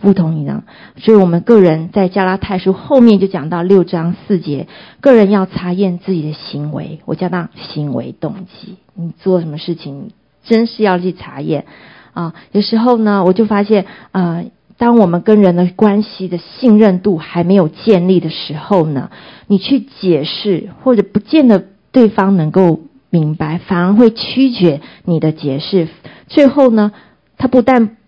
[0.01, 0.65] 不同一样。
[0.97, 4.67] 所以我们个人在加拉太书后面就讲到六章四节，
[5.01, 8.77] 个人要查验自己的行为，我叫他行为动机。
[8.95, 10.11] 你做什么事情，
[10.43, 11.67] 真是要去查验
[12.13, 12.35] 啊！
[12.53, 14.47] 有时候呢，我就发现，呃，
[14.81, 19.11] 当我们跟人的关系的信任度还没有建立的时候呢，
[19.47, 25.89] 你去解释，或者不见得对方能够明白，反而会曲解你的解释。
[26.29, 26.93] 最后呢，
[27.37, 27.99] 他不但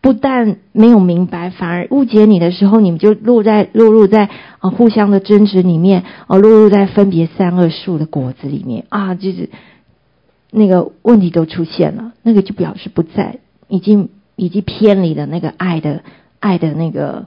[0.00, 9.50] 不但没有明白，反而误解你的时候，你们就落在落入在啊互相的争执里面，啊落入在分别三恶树的果子里面啊，就是。
[10.52, 16.02] 那个问题都出现了，那个就表示不在，已经已经偏离了那个爱的
[16.38, 17.26] 爱的那个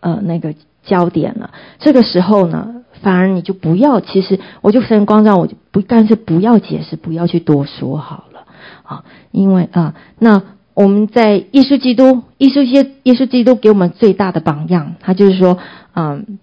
[0.00, 1.50] 呃那个焦点了。
[1.78, 8.46] 这个时候呢，反而你就不要，其实我就神光照，我就不但是不要解释，不要去多说好了
[8.82, 10.42] 啊，因为啊，那
[10.74, 15.58] 我们在耶稣基督，耶稣耶耶稣基督给我们最大的榜样，他就是说，
[15.94, 16.38] 嗯，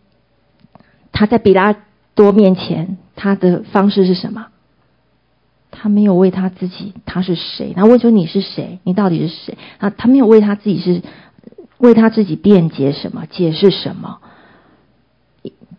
[1.12, 1.76] 他在彼拉
[2.14, 4.48] 多面前，他的方式是什么？
[5.72, 7.74] 他没有为他自己，他是谁？
[7.76, 8.80] 他问说你是谁？
[8.84, 9.58] 你到底是谁？
[9.78, 11.02] 啊，他没有为他自己是
[11.78, 14.20] 为他自己辩解什么，解释什么？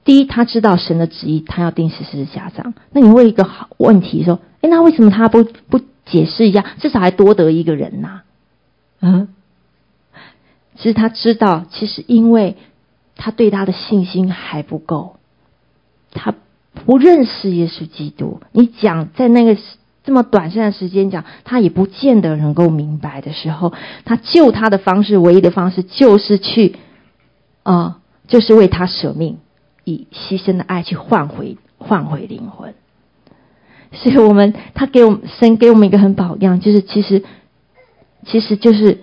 [0.03, 2.73] 第一，他知道神的旨意，他要定十字架上。
[2.93, 6.65] 那你问一个好问题说：哎，那为什么他不不解释一下？
[6.81, 8.25] 至少还多得一个人呐、啊？
[9.03, 9.29] 嗯，
[10.77, 12.57] 其实他知道，其实因为
[13.17, 15.17] 他对他的信心还不够，
[16.13, 16.35] 他
[16.87, 18.41] 不认识耶稣基督。
[18.53, 19.57] 你讲在那个
[20.05, 23.73] 这么短暂的时间讲，他也不见得能够明白的时候，
[24.05, 26.77] 他救他的方式，唯一的方式就是去
[27.63, 29.39] 啊、就是为他舍命。
[29.83, 32.75] 以牺牲的爱去换回换回灵魂，
[33.93, 37.25] 所以我们他给我们神给我们一个很榜样，就是其实
[38.27, 39.01] 其实就是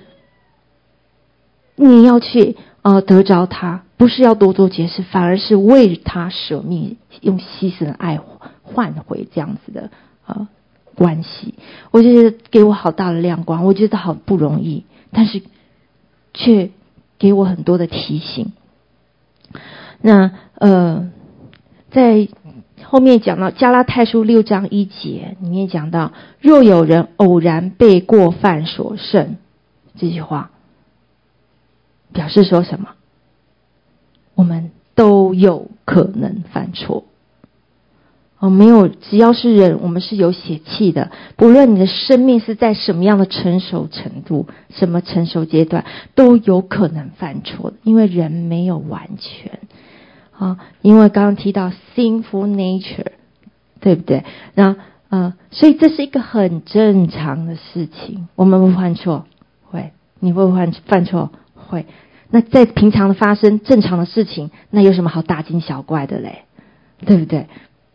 [1.75, 8.19] 你要去呃得着他，不是要多做解释，反而是为他舍命，用牺牲的爱
[8.61, 9.89] 换回这样子的
[10.27, 10.47] 呃
[10.97, 11.53] 关系。
[11.91, 15.41] 我就觉得给我好大的亮光，我觉得好不容易，但是
[16.33, 16.71] 却
[17.19, 18.51] 给我很多的提醒。
[20.01, 21.11] 那呃，
[21.91, 22.27] 在
[22.83, 29.37] 后面讲到加拉太书六章一节里面讲到，若有人偶然被过犯所胜，
[29.95, 30.51] 这句话
[32.11, 32.89] 表示说什么？
[34.35, 37.05] 我们都有可能犯错。
[38.39, 41.11] 哦，没有，只要是人，我们是有血气的。
[41.37, 49.59] 不论你的生命是在什么样的成熟程度、什么成熟阶段，都有可能犯错，因为人没有完全。
[50.37, 53.07] 啊，因为刚刚提到 sinful nature，
[53.79, 54.23] 对不对？
[54.53, 54.75] 那
[55.09, 58.27] 呃，所以这是一个很正常的事情。
[58.35, 59.25] 我们会犯错，
[59.63, 61.31] 会，你会不会犯犯错？
[61.55, 61.87] 会。
[62.29, 66.43] 那在平常的发生正常的事情，那有什么好大惊小怪的嘞？
[67.03, 67.47] 对不对？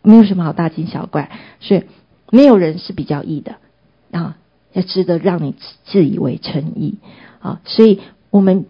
[0.02, 1.84] 没有什么好大惊小怪，所以
[2.30, 3.56] 没有人是比较易的
[4.10, 4.36] 啊，
[4.72, 6.98] 要值得让你自以为称意
[7.40, 7.60] 啊。
[7.64, 8.66] 所以我们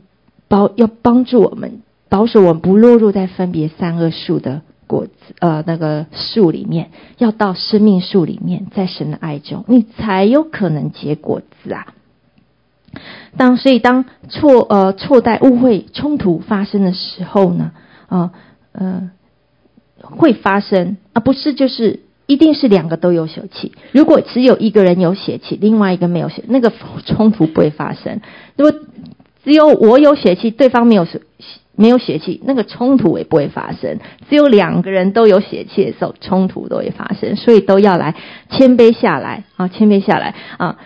[0.49, 1.83] 保要帮助我们。
[2.09, 11.95] 保守我们不落入在分别三恶树的果子，呃，那个树里面，要到生命树里面，在神的爱中，你才有可能结果子啊。
[13.38, 17.73] 当所以当错呃错待误会冲突发生的时候呢，
[18.09, 18.33] 啊，
[18.73, 19.11] 呃
[20.02, 23.72] 会发生啊，不是就是一定是两个都有血气。
[23.92, 26.72] 如果只有一个人有血气，另外一个没有血，那个
[27.06, 28.20] 冲突不会发生。
[28.56, 28.80] 如果
[29.44, 31.20] 只有我有血气，对方没有血。
[31.74, 33.98] 没有血气，那个冲突也不会发生。
[34.28, 37.34] 只有两个人都有血气的时候，冲突都会发生。
[37.34, 38.14] 所以都要来
[38.50, 40.76] 谦卑下来啊，谦卑下来啊。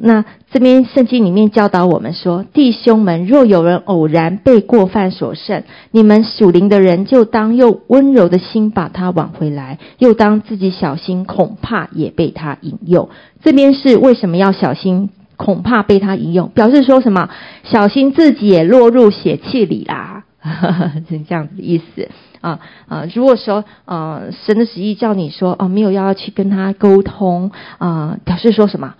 [0.00, 13.10] 那这边圣经里面教导我们说：弟兄们，若有人偶然被过犯所胜，你们属灵的人就当用温柔的心把他挽回来，又当自己小心，恐怕也被他引诱。
[13.42, 15.10] 这边是为什么要小心？
[15.36, 17.30] 恐怕被他引诱，表示说什么？
[17.64, 20.24] 小心自己也落入血气里啦。
[21.08, 22.08] 是这样子意思
[22.40, 23.04] 啊啊！
[23.12, 28.94] 如果说呃神的旨意叫你说哦、没有要去跟他沟通啊，表示说什么？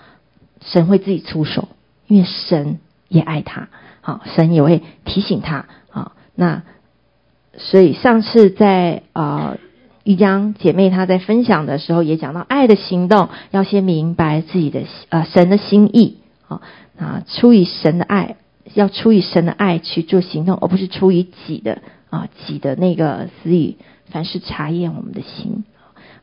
[0.71, 1.69] 神会自己出手，
[2.07, 2.79] 因为神
[3.09, 3.69] 也爱他，
[4.01, 6.13] 好、神也会提醒他啊。
[6.35, 6.63] 那
[7.57, 9.57] 所以上次在啊
[10.05, 16.63] 玉江姐妹她在分享的时候也讲到，爱的行动要先明白自己的呃、神的心意啊
[16.99, 18.37] 啊，出于神的爱。
[18.75, 23.77] 要出于神的爱去做行动，而不是出于己的啊己的那个私欲。
[24.11, 25.65] 凡事查验我们的心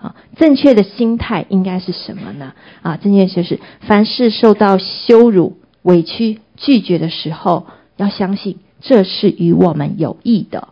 [0.06, 2.54] 啊，正确的心态应该是什么呢？
[2.84, 7.66] 啊，正确就是凡事受到羞辱、委屈、拒绝的时候，
[7.98, 10.68] 要相信这是与我们有益的。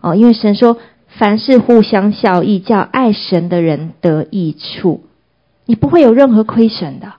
[0.00, 5.04] 哦，因为神说凡事互相效益，叫爱神的人得益处，
[5.66, 7.14] 你不会有任何亏损的。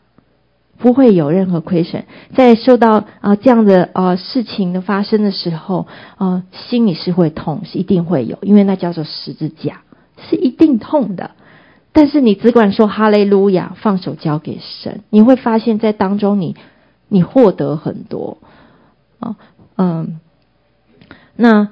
[0.80, 9.82] 不会有任何亏损，在受到啊、这样的啊、呃、事情的发生的时候，啊、心里是会痛，是一定会有，因为那叫做十字架，
[10.30, 11.32] 是一定痛的。
[11.92, 16.56] 但是你只管说哈利路亚，放手交给神，你会发现在当中你
[17.08, 18.38] 你获得很多
[19.20, 19.36] 啊
[19.78, 20.20] 嗯。
[21.40, 21.70] 那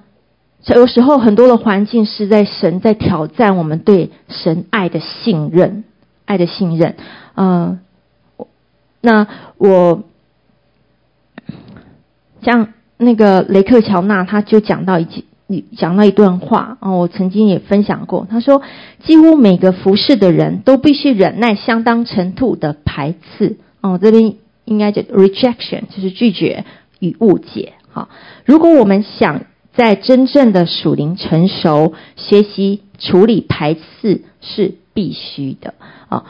[0.68, 5.84] 有时候很多的环境是在神在挑战我们对神爱的信任，
[6.26, 6.96] 爱的信任，
[7.36, 7.80] 嗯、
[9.02, 9.28] 那
[9.58, 10.04] 我
[12.42, 18.28] 像那个雷克乔纳他就讲到一句，你讲到一段话哦，我曾经也分享过。
[18.30, 18.62] 他说，
[19.04, 26.66] 几乎每个服侍的人都必须忍耐相当程度的排斥哦，这边应该叫 rejection，就是拒绝
[27.00, 27.74] 与误解。
[27.92, 28.10] 好，
[28.44, 35.76] 如果我们想在真正的属灵成熟，学习处理排斥是必须的
[36.10, 36.26] 啊。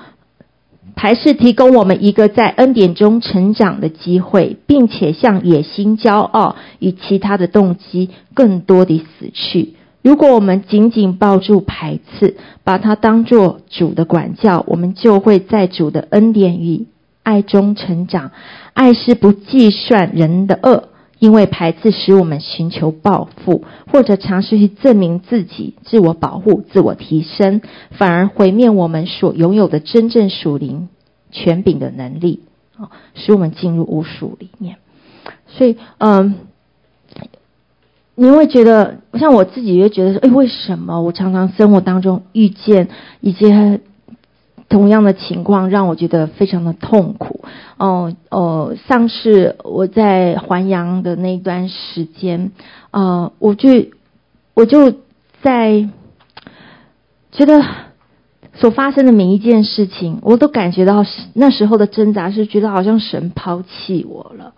[0.95, 9.73] 排斥提供我们一个在恩典中成长的机会，并且向野心、骄傲与其他的动机更多地死去。
[10.01, 16.87] 如果我们紧紧抱住排斥，把它当作主的管教，我们就会在主的恩典与
[17.23, 18.31] 爱中成长。
[18.73, 30.89] 爱是不计算人的恶，因为排斥使我们寻求报复，或者尝试去证明自己、自我保护、自我提升，反而毁灭我们所拥有的真正属灵
[31.31, 32.41] 权柄的能力，
[32.77, 34.77] 啊，使我们进入巫术里面。
[35.47, 36.35] 所以，嗯，
[38.15, 42.89] 你会觉得，像我自己也觉得说，哎，为什么我常常生活当中遇见
[43.21, 43.79] 一些
[44.69, 47.45] 同样的情况，让我觉得非常的痛苦？
[47.77, 52.51] 哦哦，像是我在环阳的那一段时间，
[52.91, 53.69] 啊，我就
[54.53, 54.93] 我就
[55.41, 55.89] 在
[57.31, 57.63] 觉得。
[58.57, 64.53] 所发生的每一件事情，我都感觉到那时候的挣扎是觉得好像神抛弃我了，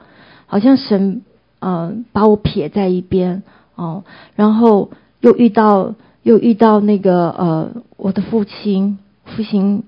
[0.46, 1.24] 好像神
[1.62, 3.42] 嗯、呃、把我撇在一边
[3.74, 4.04] 哦，
[4.36, 9.82] 然后又遇到又遇到那个呃我的父亲父亲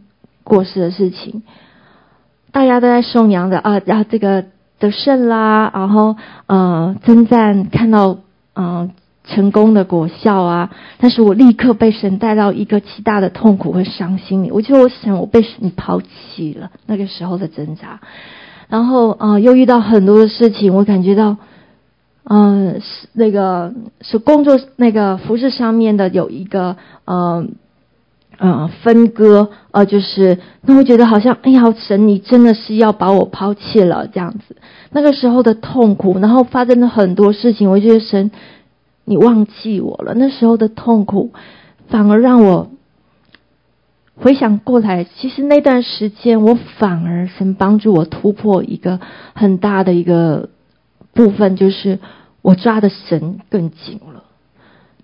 [0.49, 1.43] 过世的事情，
[2.51, 4.43] 大家都在颂扬着啊，然后这个
[4.79, 8.17] 得胜啦，然后呃称赞看到
[8.55, 8.91] 嗯。
[9.25, 10.71] 成功的果效啊！
[10.97, 14.49] 但是我立刻被神带到一个极大的痛苦和伤心里。
[14.49, 17.99] 我觉得我想我被神抛弃了，那个时候的挣扎。
[18.69, 21.37] 然后啊、又遇到很多的事情，我感觉到，
[22.23, 27.53] 嗯、是那个是工作那个服饰上面的有一个嗯、
[28.39, 34.55] 呃、分割，呃，就是那我觉得好像哎呀，神你真的是要把我抛弃了这样子。
[34.89, 38.31] 那个时候的痛苦，然后发生了很多事情，我觉得神。
[39.05, 41.31] 你忘记我了，那时候的痛苦，
[41.87, 42.69] 反而让我
[44.15, 45.03] 回想过来。
[45.03, 48.99] 其实那段时间，我反而神帮助我突破一个
[49.33, 50.49] 很大的一个
[51.15, 51.97] 部分，就是
[52.43, 54.25] 我抓的神更紧了。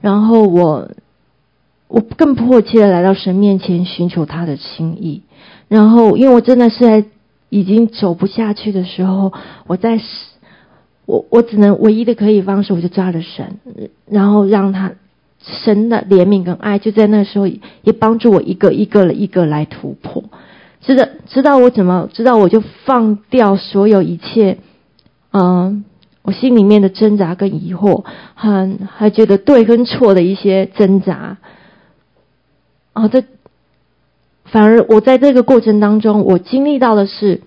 [0.02, 0.92] 然后我
[1.88, 5.24] 我更迫切的来到神面前寻求他的心意。
[5.68, 7.06] 然后，因为我真的是在
[7.50, 9.34] 已经走不下去的时候，
[9.68, 10.00] 我在。
[11.08, 13.60] 我我只能唯一的可以方式，我就抓了神，
[14.08, 14.94] 然后让他
[15.40, 20.24] 神的怜悯跟爱就在那时候也帮助我一个一个一个来突破，
[20.82, 24.58] 知道知道我怎么知道我就放掉所有一切，
[25.32, 25.86] 嗯，
[26.24, 31.38] 我心里面的挣扎跟疑惑，还还觉得对跟错的一些挣扎，
[32.96, 33.24] 哦，这
[34.46, 37.42] 反而我在这个过程当中，我经历到的是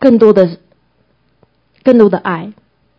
[0.00, 0.58] 更多的。
[1.82, 2.52] 更多的爱，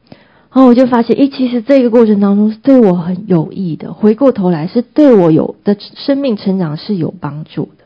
[0.09, 3.91] 然后我就发现，诶，其实这个过程当中是对我很有益的。
[3.91, 7.83] 回过头来，是对我有的生命成长是有帮助的。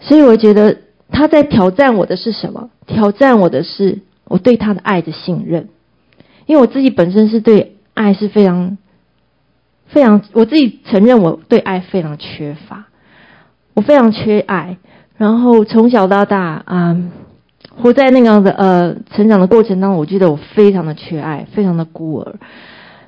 [0.00, 0.78] 所以我觉得
[1.10, 2.70] 他在挑战我的是什么？
[2.88, 5.68] 挑战我的是我对他的爱的信任。
[6.46, 8.78] 因为我自己本身是对爱是非常、
[9.88, 12.86] 非常，我自己承认我对爱非常缺乏，
[13.74, 14.78] 我非常缺爱。
[15.16, 16.64] 然后从小到大。
[16.66, 17.10] 嗯
[17.78, 22.36] 活在那样的呃成长的过程当中，我觉得我非常的缺爱，非常的孤儿。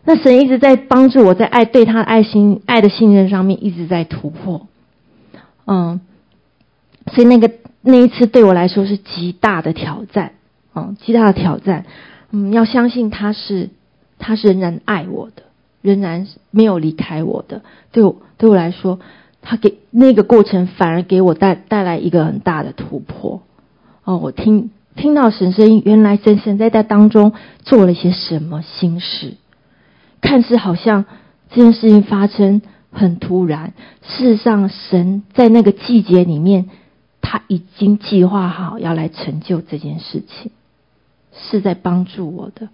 [0.04, 4.66] 那神一直在帮助我，在爱对他的爱心、爱的信任上面一直在突破。
[5.66, 6.02] 嗯，
[7.14, 10.32] 所以那个那一次对我来说是极大的挑战，
[10.74, 11.86] 嗯，极大的挑战。
[12.30, 13.70] 嗯，要相信他是
[14.18, 15.44] 他是仍然爱我的，
[15.82, 17.62] 仍然没有离开我的。
[17.92, 19.00] 对我对我来说，
[19.42, 23.42] 他给那个过程反而给我带带来一个很大的突破。
[24.04, 29.34] 哦，我听听到神声音，原来神神在在当中做了些什么心事，
[30.20, 31.04] 看似好像
[31.50, 36.70] 这件事情发生很突然，事实上神在那个季节里面，
[37.20, 40.50] 他已经计划好要来成就这件事情，
[41.33, 42.68] 是在帮助我的。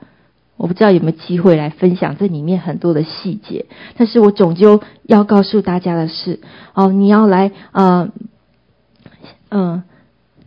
[0.57, 6.40] 我不知道有没有机会来分享这里面很多的细节，但是我终究要告诉大家的是，
[6.74, 8.11] 哦，你要来，呃，
[9.50, 9.82] 嗯、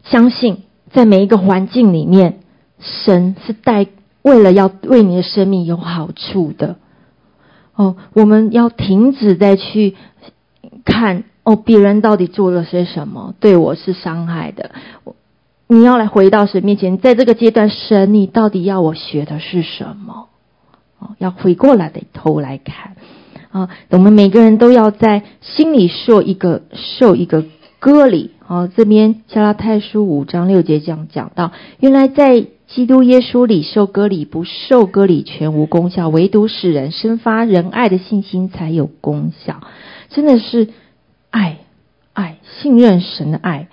[0.03, 0.63] 相信。
[0.93, 2.39] 在每一个环境里面，
[2.79, 3.87] 神是带
[4.21, 6.77] 为了要为你的生命有好处的。
[7.75, 9.95] 哦，我们要停止再去
[10.85, 14.71] 看哦，别人到底做了些什么，对我是伤害的。
[15.67, 20.29] 你要来回到神面前，在这个阶段，神你到底要我学的是什么？
[20.99, 22.95] 哦，要回过来的头来看
[23.51, 27.45] 啊，我们每个人都要在心里受一个受一个
[27.79, 28.31] 割礼。
[28.47, 31.51] 哦，这边加拉太书五章六节这样讲到，
[31.81, 39.59] 原来在基督耶稣里受割礼，不受割礼全无功效，唯独使人生发仁爱的信心才有功效。
[40.09, 40.69] 真的是
[41.29, 41.57] 爱
[42.13, 43.67] 爱信任神的爱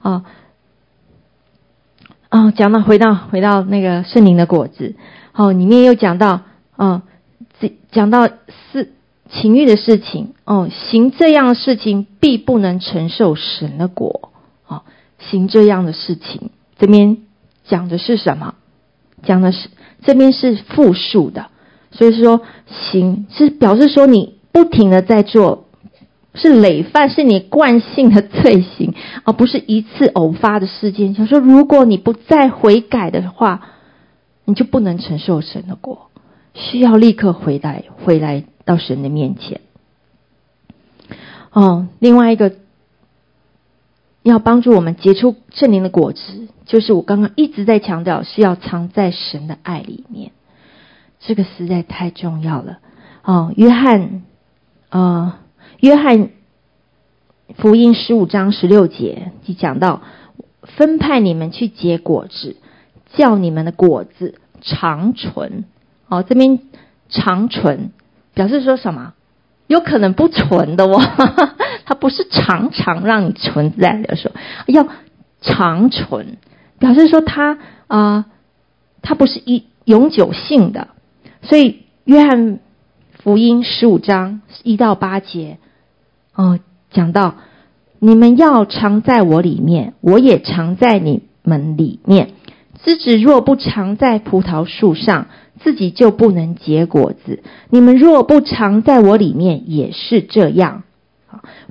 [0.00, 0.24] 啊
[2.30, 2.52] 哦！
[2.54, 4.94] 讲到回到回到那个圣灵的果子，
[5.32, 6.42] 好，里面又讲到
[6.76, 7.02] 啊，
[7.60, 8.28] 这讲到
[8.72, 8.92] 四。
[9.30, 14.32] 情欲的事情，哦，行这样的事情必不能承受神的果，
[14.66, 14.84] 哦，
[15.18, 16.48] 行这样的事情，
[16.78, 17.18] 这边
[17.66, 18.54] 讲的是什么？
[19.22, 19.68] 讲的是
[20.02, 21.50] 这边是复数的，
[21.90, 22.40] 所以说
[22.90, 25.67] 行是表示说你不停的在做，
[26.38, 31.14] 是累犯，是你惯性的罪行，而不是一次偶发的事件。
[31.14, 33.66] 想说，如果你不再悔改的话，
[34.46, 36.10] 你就不能承受神的果，
[36.54, 38.44] 需要立刻回来，回来。
[38.68, 39.62] 到神的面前，
[41.52, 42.52] 哦，另外一个
[44.22, 50.32] 要帮助我们结出圣灵的果子，就是我刚刚一直在强调，是要藏在神的爱里面。
[51.18, 52.80] 这个实在太重要了。
[53.24, 54.22] 哦，约翰，
[54.90, 55.32] 呃，
[55.80, 56.30] 约翰
[57.56, 60.02] 福音十五章十六节就讲到，
[60.62, 62.56] 分派你们去结果子，
[63.14, 65.64] 叫你们的果子长存。
[66.08, 66.60] 哦，这边
[67.08, 67.92] 长存。
[68.34, 69.14] 表示说什么？
[69.68, 71.00] 有可能不存的哦，
[71.86, 74.34] 它不是常常让你存在的时候，
[74.66, 74.88] 要
[75.40, 76.38] 长存。
[76.78, 77.54] 表示说它
[77.86, 78.24] 啊、呃，
[79.02, 80.88] 它不是一永久性的。
[81.42, 82.58] 所以约翰
[83.22, 85.58] 福音十五章一到八节，
[86.38, 86.60] 哦，
[86.92, 87.34] 讲到
[87.98, 92.30] 你们要常在我里面，我也常在你们里面。
[92.84, 95.26] 枝子若不常在葡萄树上，
[95.58, 97.42] 自己就不能结果子。
[97.70, 100.84] 你们若不常在我里面，也是这样。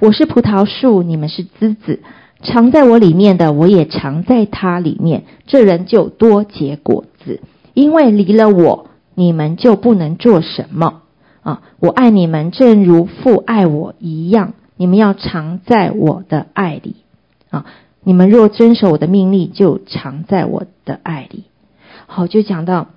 [0.02, 2.02] 我是葡萄树，你们是枝子。
[2.44, 5.24] 常在我里面的，我也常在他里面。
[5.46, 7.40] 这人就多结果子，
[7.74, 11.04] 因为离了我，你们就不能做什么。
[11.42, 14.56] 啊，我爱你们，正如父爱我一样。
[14.78, 16.96] 你们要常在我的爱里。
[17.50, 17.66] 啊，
[18.02, 21.44] 你们若遵守我的命令，就常在我的爱里。
[22.06, 22.88] 好，就讲到。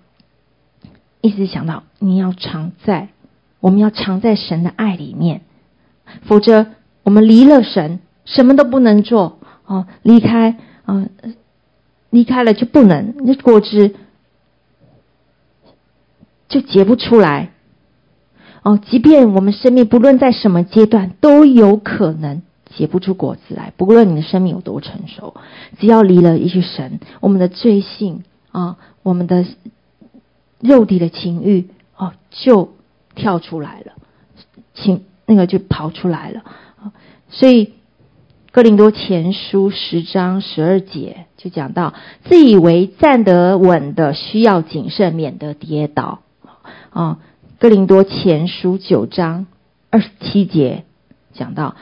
[1.22, 3.10] 一直想到你要常在，
[3.60, 5.42] 我们要常在神的爱里面，
[6.22, 6.68] 否则
[7.02, 9.86] 我们离了神，什么都不能做哦。
[10.00, 10.56] 离开
[10.86, 11.04] 啊，
[12.08, 13.96] 离开了就不能，那果汁
[16.48, 17.50] 就结不出来
[18.62, 18.78] 哦。
[18.78, 22.42] 即便我们生命不论在什么阶段，都有可能
[22.76, 23.72] 结不出果子来。
[23.76, 25.34] 不论你的生命有多成熟，
[25.78, 29.44] 只要离了一句神，我们的罪性啊，我们的。
[30.62, 32.74] 肉体的情欲哦，就
[33.14, 33.92] 跳出来了，
[34.74, 36.42] 情那个就跑出来了。
[37.30, 37.72] 所以
[38.52, 41.94] 哥林多前书十章十二节就讲到，
[42.26, 46.20] 自以为站得稳的，需要谨慎，免得跌倒。
[46.90, 47.20] 啊，
[47.60, 49.46] 哥林多前书九章
[49.90, 50.84] 二十七节
[51.34, 51.76] 讲到，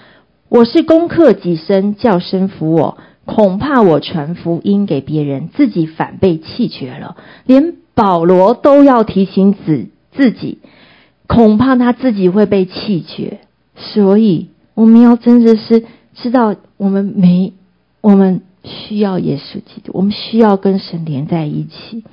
[0.49, 7.77] 我是攻克己身，叫身服我，恐怕我传福音给别人，自己反被弃绝了，连。
[7.95, 10.59] 保罗都要提醒自自己，
[11.29, 13.39] 恐怕他自己会被弃绝，
[13.77, 17.53] 所以我们要真的是知道，我们没，
[18.01, 22.05] 我们需要耶稣基督，我们需要跟神连在一起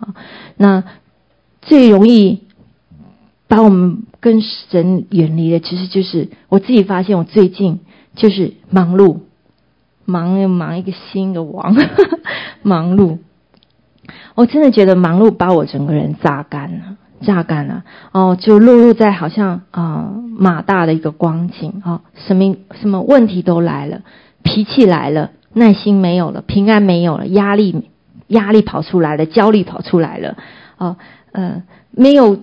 [0.00, 0.14] 啊。
[0.56, 0.84] 那
[1.62, 2.40] 最容易
[3.48, 7.80] 把我们跟神远离的，其实就是我自己发现，我最近
[8.14, 9.18] 就是忙碌，
[10.04, 11.76] 忙又忙一个新的王，
[12.62, 13.18] 忙碌。
[14.34, 24.02] 我真的觉得忙碌把我整个人榨干了，榨干了哦，就落入在好像啊、呃、马大的一个光景哦，什么什么问题都来了，
[24.42, 27.84] 脾气来了，耐心没有了，平安没有了，压力
[28.28, 30.36] 压力跑出来了，焦虑跑出来了，
[30.76, 30.96] 哦
[31.32, 32.38] 呃没有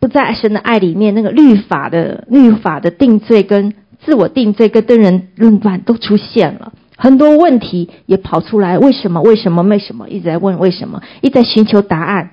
[0.00, 3.74] 不在神的爱里面，那个律法的律法的定罪跟
[4.04, 6.72] 自我定罪跟跟人论断都出现了。
[6.96, 9.20] 很多问题也跑出来，为什么？
[9.20, 9.62] 为什么？
[9.62, 10.08] 为什么？
[10.08, 12.30] 一直在问为什么，一直在寻求答案。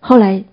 [0.00, 0.44] 后来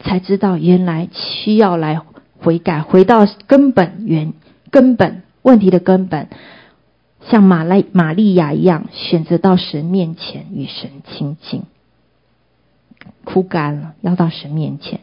[0.00, 2.00] 才知道，原来需要来
[2.38, 4.32] 悔改，回到根本原
[4.70, 6.28] 根本问题的根本，
[7.28, 11.62] 像玛丽玛利亚一样，选择到神面前与神亲近，
[13.24, 15.00] 枯干了，要到神面前。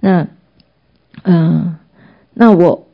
[0.00, 0.28] 那，
[1.22, 1.78] 嗯，
[2.34, 2.84] 那我。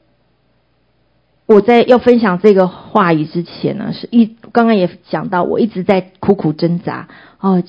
[1.45, 7.09] 我在要分享这个话语之前呢，是一刚刚也讲到，我一直在苦苦挣扎
[7.41, 7.63] 哦，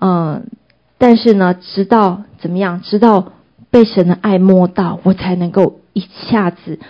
[0.00, 0.48] 嗯，
[0.96, 3.32] 但是呢，直到怎么样，直到
[3.70, 6.80] 被神的爱摸到，我才能够一下子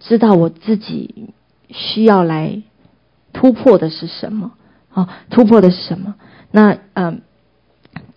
[0.00, 1.32] 知道我自己
[1.68, 2.62] 需要来
[3.32, 4.52] 突破的是什么
[4.92, 6.16] 啊、突破的是什么？
[6.50, 7.20] 那嗯，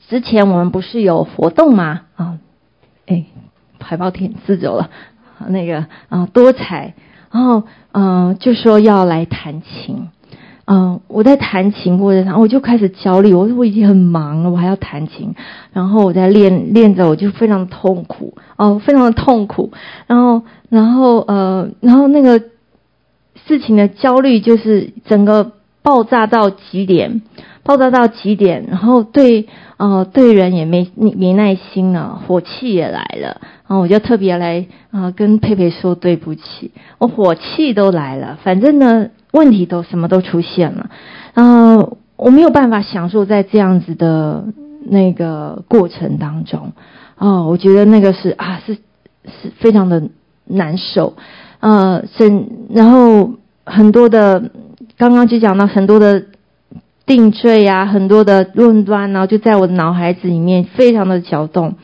[0.10, 2.01] 之前我们不是有活动吗？
[2.16, 2.38] 啊、
[3.08, 3.26] 哎，
[3.80, 4.89] 海报挺自走了，
[5.47, 6.93] 那个啊、多彩。
[7.32, 10.10] 然后，嗯、呃，就说要来弹琴，
[10.66, 13.34] 嗯、呃，我在弹琴过程中，我就开始焦虑。
[13.34, 15.36] 我说我已经很忙了，我还要弹琴，
[15.74, 19.74] 然后我在练练着，我就非常痛苦，哦、呃，非常的痛苦。
[20.08, 22.39] 然后，然后，呃，然后那个
[23.45, 25.51] 事情的焦虑就是整个
[25.82, 27.22] 爆炸到极点，
[27.66, 28.66] 爆炸到极点。
[28.70, 33.41] 然后对，呃，对人也没没耐心了，火气也来了。
[33.68, 40.91] 然后我就特别来啊，跟佩佩说对不起，我火气都来了，反正呢，问题都什么都出现了，
[41.34, 41.78] 啊，
[42.16, 44.45] 我没有办法享受在这样子的
[44.86, 46.74] 那个过程当中，
[47.18, 50.09] 哦，我觉得那个是啊，是是非常的
[50.45, 51.16] 难受，
[51.59, 53.32] 呃，是然后
[53.66, 54.51] 很多的，
[54.95, 56.24] 刚刚就讲到很多的
[57.06, 61.76] 定罪啊，很多的论断呢，就在我的脑海子里面非常的搅动。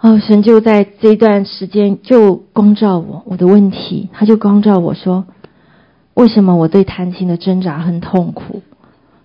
[0.00, 5.26] 哦，神就在这一段时间就光照我，我的问题，他就光照我说，
[6.14, 8.62] 为什么我对弹琴的挣扎很痛苦？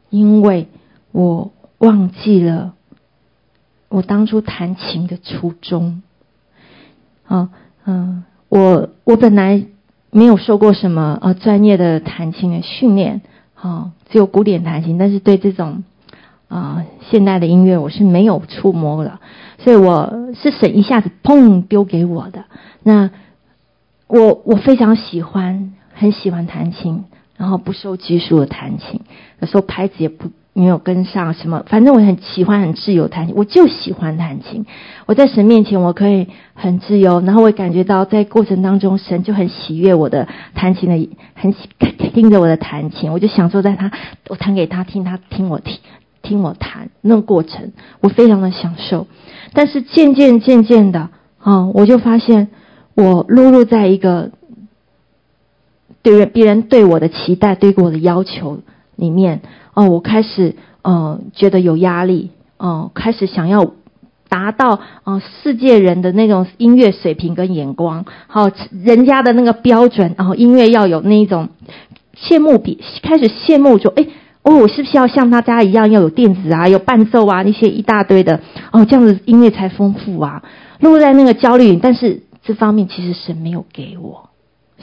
[0.09, 0.67] 因为
[1.11, 2.73] 我忘记了
[3.89, 6.01] 我当初弹琴的初衷。
[7.27, 7.49] 啊，
[7.85, 9.65] 嗯，我我本来
[10.11, 13.21] 没有受过什么呃专业的弹琴的训练，
[13.63, 15.83] 哦，只有古典弹琴，但是对这种
[16.49, 19.19] 啊现代的音乐我是没有触摸的。
[19.59, 22.43] 所以我是神一下子砰丢给我的，
[22.83, 23.09] 那
[24.07, 27.05] 我我非常喜欢，很喜欢弹琴，
[27.37, 28.99] 然后不受拘束的弹琴，
[29.39, 34.65] 有时候拍子也不没有跟上什么，反正我很喜欢很自由弹琴，我就喜欢弹琴。
[35.05, 41.69] 我在神面前我可以很自由，然后我感觉到在过程当中神就很喜悦我的弹琴的，很喜
[42.13, 43.91] 听着我的弹琴，我就享受在他
[44.29, 45.79] 我弹给他听，他听我听。
[46.25, 49.07] 听我弹那个过程，我非常的享受。
[49.51, 52.47] 但是渐渐渐渐的啊，我就发现
[52.95, 54.31] 我落入在一个
[56.01, 58.59] 对别人对我的期待、对我的要求
[58.95, 59.41] 里面
[59.73, 63.73] 哦，我开始呃觉得有压力哦，开始想要
[64.29, 71.49] 达到啊世界人的那种音乐水平跟眼光，好人家的那个标准，然后音乐要有那一种
[72.17, 74.05] 羡慕比，开始羡慕说哎。
[74.45, 78.41] 哦，我是不是要像他家一样，要有电子啊，有伴奏啊，那些一大堆的
[78.73, 80.43] 哦，这样子音乐才丰富啊。
[80.81, 84.31] 落在那个焦虑，但是这方面其实神没有给我，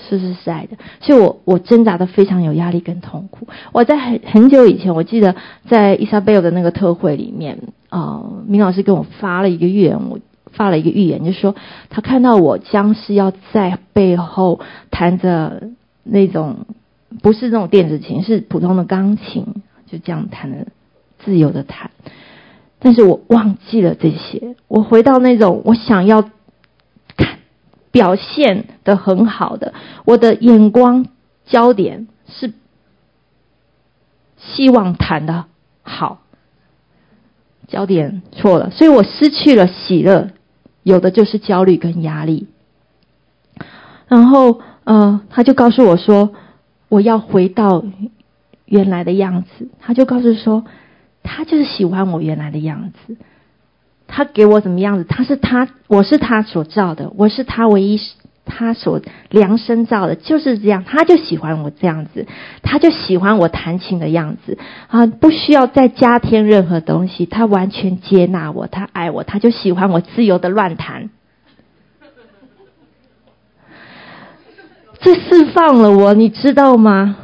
[0.08, 3.46] 是实在的，所以我我挣扎的非常有压力跟痛苦。
[3.72, 5.36] 我在很很久以前，我记得
[5.68, 10.18] 在伊莎贝尔的那个特会里面啊、明老师跟我发了一个预言，我
[10.52, 11.54] 发了一个预言，就说
[11.90, 15.70] 他看到我将是要在背后弹着
[16.04, 16.66] 那种。
[17.22, 19.44] 不是那种电子琴，是普通的钢琴，
[19.84, 20.68] 就这样弹的，
[21.18, 21.90] 自由的弹。
[22.78, 26.22] 但是我忘记了这些，我回到那种我想要
[27.90, 29.74] 表现的很好的，
[30.04, 31.06] 我的眼光
[31.44, 32.52] 焦点是
[34.36, 35.46] 希望谈的
[35.82, 36.22] 好，
[37.68, 40.30] 焦点错了，所以我失去了喜乐，
[40.82, 42.48] 有的就是焦虑跟压力。
[44.08, 46.34] 然后，呃，他就告诉我说。
[46.90, 47.84] 我要回到
[48.64, 50.64] 原来的样子，他就告诉说，
[51.22, 53.16] 他就是喜欢我原来的样子，
[54.12, 55.04] 他给我怎么样子？
[55.04, 58.00] 他是他，我是他所造的，我是他唯一
[58.44, 62.26] 他所量身造的，就是这样，他就喜欢我这样子，
[62.62, 64.58] 他就喜欢我弹琴的样子
[64.88, 71.10] 啊，不需要再加添任何东西，他完全接纳我，他爱我，他就喜欢我自由的乱弹。
[75.00, 77.16] 这释放了我，你知道吗？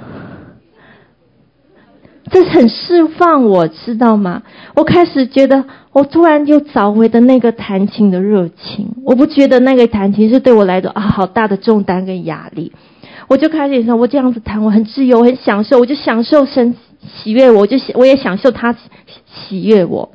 [2.30, 4.42] 这很释放我，知道吗？
[4.74, 5.64] 我开始觉得，
[5.96, 8.88] 我突然就找回的那个弹琴的热情。
[9.02, 12.72] 我不觉得那个弹琴是对我来说啊好大的重担跟压力。
[13.28, 18.76] 我就开始说，我这样子弹，我很自由，很享受，我就享受神喜悦我，我就我也享受他
[19.48, 20.10] 喜悦我。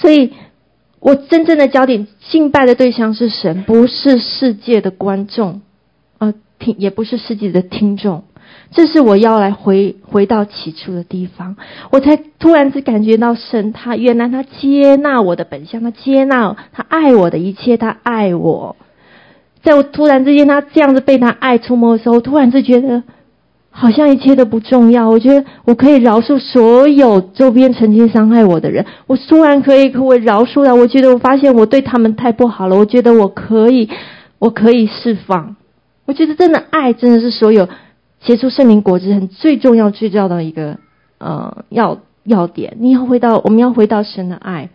[0.00, 0.32] 所以。
[0.98, 5.60] 我真正的焦点，敬拜的对象是神，不是世界的观众，
[6.18, 8.24] 呃，听也不是世界的听众。
[8.76, 11.56] 这是我要来回回到起初的地方，
[11.90, 18.76] 我才突然之感觉到神，他原来他接纳我的本相，他接纳他爱我的一切，他爱我。
[19.62, 23.02] 在我突然之间，他这样子被他爱触摸的时候，突然就觉得
[23.70, 25.08] 好像一切都不重要。
[25.08, 30.76] 我觉得我可以饶恕所有周边曾经伤害我的人，我突然可以可我饶恕了。
[30.76, 33.88] 我觉得我发现我对他们太不好了，我觉得我可以，
[34.38, 35.56] 我可以释放。
[36.04, 37.68] 我觉得真的爱真的是所有
[38.26, 40.78] 结出圣灵果子很最重要、最重要的一个
[41.18, 42.76] 呃要要点。
[42.80, 44.70] 你要回到，我们要回到神的爱，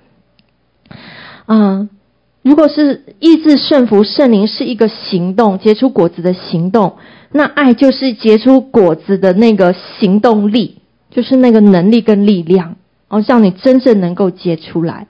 [1.47, 1.89] 嗯、
[2.43, 6.93] 如果是意志顺服圣灵是一个行动，结出果子的行动，
[7.33, 10.77] 那爱就是结出果子的那个行动力，
[11.09, 12.77] 就是那个能力跟力量，
[13.09, 15.07] 哦，让你真正能够结出来。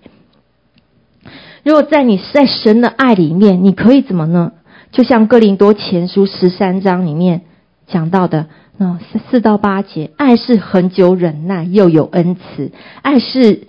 [1.64, 4.54] 如果在你在神的爱里面，你可以怎么呢？
[4.92, 7.44] 就像哥林多前书十三章里面
[7.92, 12.72] 讲到的，那四四到八节，爱是恒久忍耐，又有恩慈，
[13.02, 13.68] 爱是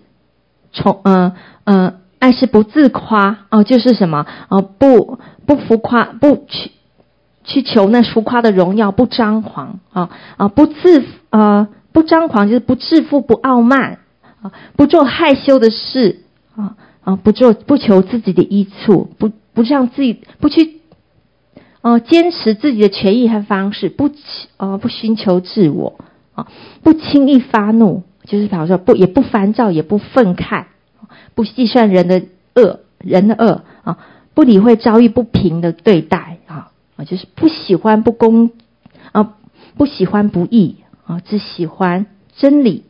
[0.72, 1.32] 从嗯
[1.64, 1.76] 嗯。
[1.76, 6.70] 呃呃爱是不自夸哦，就是什么哦，不不浮夸，不去
[7.42, 13.98] 去求那浮夸的荣耀，不张狂啊啊，不自呃不张狂，就是不自负，不傲慢
[14.40, 16.20] 啊，不做害羞的事
[16.54, 20.81] 啊啊，不做不求自己的益处，不不让自己不去
[21.82, 24.10] 哦，坚持自己的权益和方式，不
[24.56, 25.98] 呃不寻求自我
[26.34, 26.48] 啊，
[26.82, 30.64] 不轻易发怒，就是比方说不也不烦躁，也不愤慨。
[31.34, 32.22] 不计算人的
[32.54, 33.98] 恶，人的恶啊，
[34.34, 38.50] 不理会遭遇不平的对待啊啊，就是不喜欢不公
[39.12, 39.34] 啊，
[39.76, 40.76] 不喜欢不义
[41.06, 42.06] 啊，只喜欢
[42.36, 42.84] 真理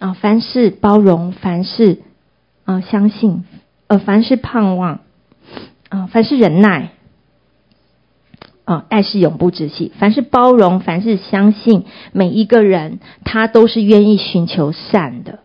[0.00, 0.12] 啊。
[0.12, 2.00] 凡事包容，凡事
[2.64, 3.44] 啊相信，
[3.86, 5.00] 呃，凡事盼望
[5.88, 6.90] 啊，凡事忍耐
[8.64, 9.92] 啊，爱是永不止息。
[9.98, 15.40] 凡是包容，凡是相信，每一个人他都是愿意寻求善的。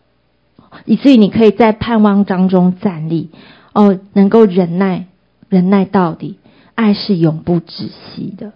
[0.84, 3.30] 以至于你可以在盼望当中站立，
[3.74, 5.06] 哦，能够忍耐，
[5.48, 6.38] 忍耐到底，
[6.74, 8.52] 爱是永不止息的。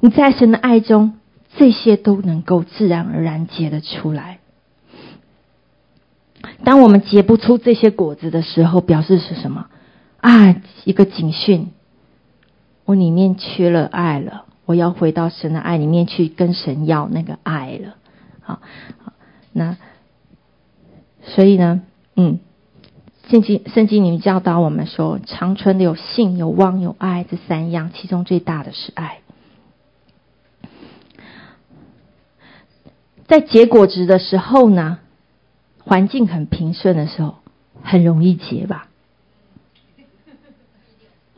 [0.00, 1.14] 你在神的爱中，
[1.56, 4.38] 这些都能够自然而然结得出来。
[6.64, 9.66] 当我们结不出这些果子的时候，表示是什么？
[10.20, 11.70] 啊，一个警讯，
[12.84, 17.96] 我里面缺了爱了，我要回到神的爱里面去跟神要那个爱了。
[18.40, 18.60] 好，
[19.52, 19.76] 那。
[21.24, 21.82] 所以呢，
[22.16, 22.40] 嗯，
[23.30, 29.20] 圣经圣经里面教导我们说，长存的有信、有望、有爱这三样，其中最大的是爱。
[33.28, 34.98] 在结果子的时候呢，
[35.78, 37.36] 环境很平顺的时候，
[37.84, 38.88] 很容易结吧？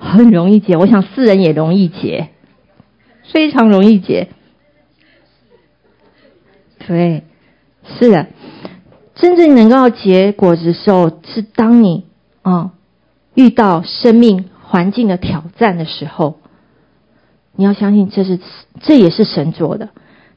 [0.05, 2.29] 很容易结，我想世人也容易结，
[3.33, 4.29] 非常容易结。
[6.87, 7.25] 对，
[7.99, 8.27] 是的。
[9.15, 12.05] 真正能够结果子的时候，是当你
[12.43, 12.73] 啊、
[13.35, 16.39] 遇到生命环境的挑战的时候，
[17.57, 18.39] 你要相信这是
[18.83, 19.91] 这也是神做的。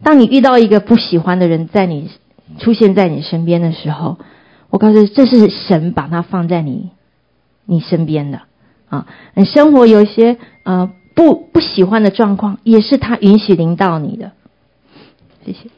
[0.03, 2.11] 当你遇到一个不喜欢的人在你
[2.59, 4.18] 出现在你身边的时候，
[4.70, 6.91] 我告诉你，这是神把他放在你
[7.65, 8.41] 你身边的
[8.90, 9.08] 啊。
[9.34, 14.32] 你生活有一些呃不不喜欢的状况，也是他允许领导你的。
[15.46, 15.70] 谢谢，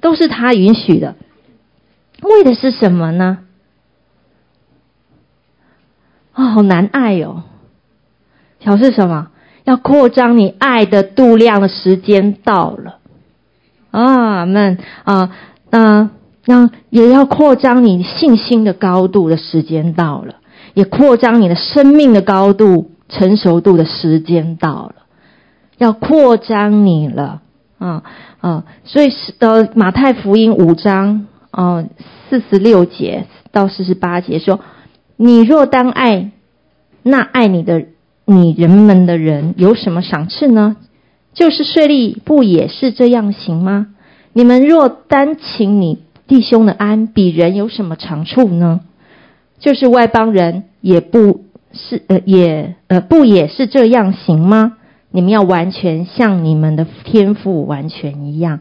[0.00, 1.16] 都是他允许的。
[2.22, 3.38] 为的是什么呢？
[6.32, 7.44] 啊、哦，好难爱、哦！
[8.58, 9.28] 表示什么？
[9.64, 12.98] 要扩张你爱的度量的时间到了
[13.90, 14.46] 啊！
[14.46, 15.30] 们啊，
[15.70, 16.10] 那
[16.44, 20.36] 那也要扩张你信心的高度的时间到了，
[20.76, 24.94] 也扩张你的生命的高度成熟度的时间到了，
[25.78, 27.40] 要扩张你了
[27.78, 28.02] 啊
[28.42, 28.64] 啊！
[28.84, 31.26] 所以是呃，马太福音五章。
[31.50, 31.86] 哦，
[32.28, 34.60] 四十六节到四十八节说
[35.16, 36.32] ：“你若当爱
[37.02, 37.86] 那爱你的
[38.26, 40.76] 你人们的人，有什么赏赐呢？
[41.32, 43.86] 就是税吏不也是这样行吗？
[44.34, 48.80] 你们若单请你弟兄的安，比人有什么长处呢？
[49.58, 54.76] 就是外邦人也不是呃也呃不也是这样行吗？
[55.10, 58.60] 你们要完全像你们的天赋完全一样。”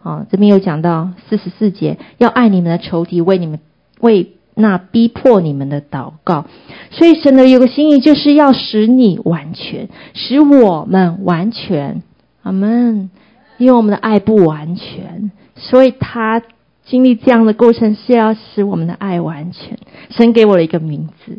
[0.00, 3.58] 好，这边有讲到四十四节，要爱你们的仇敌，为你们
[4.00, 6.46] 为那逼迫你们的祷告。
[6.90, 12.02] 所以神的有个心意，就是要使你完全，使我们完全。
[12.42, 13.10] 阿门。
[13.58, 16.40] 因为我们的爱不完全，所以他
[16.88, 19.78] 经历这样的过程，是要使我们的爱完全。
[20.10, 21.38] 神给我了一个名字。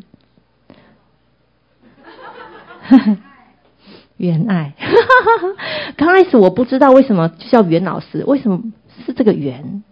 [4.17, 4.73] 袁爱，
[5.97, 8.61] 刚开始我不知道为什么就叫袁老师，为什么
[9.05, 9.83] 是这个袁？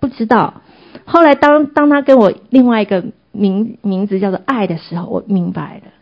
[0.00, 0.62] 不知道。
[1.04, 5.92] 后来当当他跟我另外一个名名字叫做爱的时候，我明白了。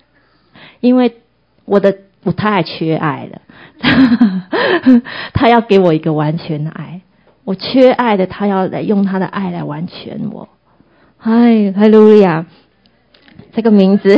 [0.81, 1.17] 因为
[1.65, 3.41] 我的我太缺爱了，
[5.35, 7.03] 他要给我一个完全的爱。
[7.47, 10.49] 我缺爱的，他要来用他的爱来完全我。
[11.17, 12.45] 嗨，哈利路亚！
[13.53, 14.17] 这个名字，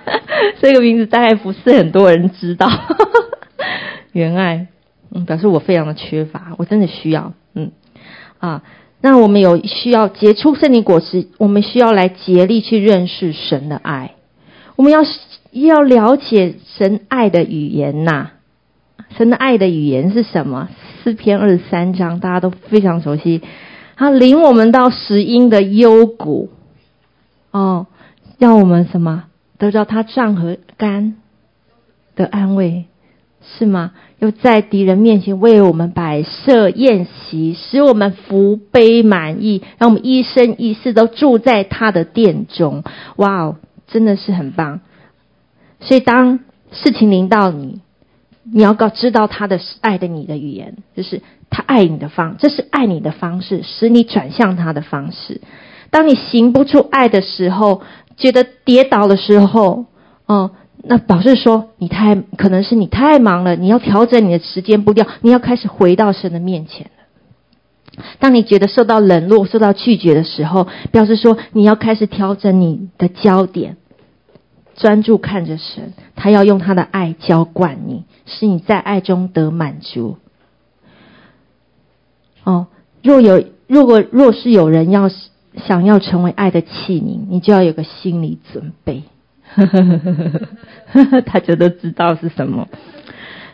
[0.58, 2.66] 这个名字大概不是很多人知道。
[4.12, 4.68] 原爱，
[5.12, 7.72] 嗯，表示我非常的缺乏，我真的需要，嗯，
[8.38, 8.62] 啊，
[9.02, 14.12] 那我们有需要结出圣灵果实，我们需要来竭力去认识神的爱，
[14.76, 15.00] 我们要
[15.50, 18.30] 要了解神爱的语言呐、
[19.16, 20.68] 神的爱的语言是什么？
[21.02, 23.42] 诗篇二十三章，大家都非常熟悉。
[23.96, 26.50] 他领我们到石英的幽谷，
[27.50, 27.86] 哦，
[28.38, 29.24] 让我们什么
[29.58, 31.16] 得到他杖和竿
[32.14, 32.84] 的安慰，
[33.42, 33.92] 是吗？
[34.18, 42.84] 又在敌人面前为我们摆设宴席，使我们福杯满溢，让我们一生一世都住在他的殿中。
[43.16, 43.56] 哇哦，
[43.88, 44.80] 真的是很棒。
[45.80, 46.38] 所以当
[46.70, 47.80] 事情临到你。
[48.44, 55.40] 你要告知道他的爱的你的语言，就是他爱你的方，这是爱你的方式，使你转向他的方式。
[55.90, 57.82] 当你行不出爱的时候，
[58.16, 59.86] 觉得跌倒的时候，
[60.26, 60.50] 哦，
[60.82, 68.02] 那表示说你太可能是你太忙了，你要调整你的时间步调，你要开始回到神的面前了。
[68.18, 73.76] 当你觉得受到冷落、受到拒绝的时候，表示说你要开始调整你的焦点。
[74.76, 80.16] 专注看着神，他要用他的爱浇灌你，使你在爱中得满足。
[82.44, 82.66] 哦，
[83.02, 85.10] 若有，如果若是有人要
[85.66, 89.02] 想要成为爱的器皿，你就要有个心理准备。
[89.54, 90.12] 呵呵呵呵
[90.92, 92.68] 呵呵，大家都知道是什么，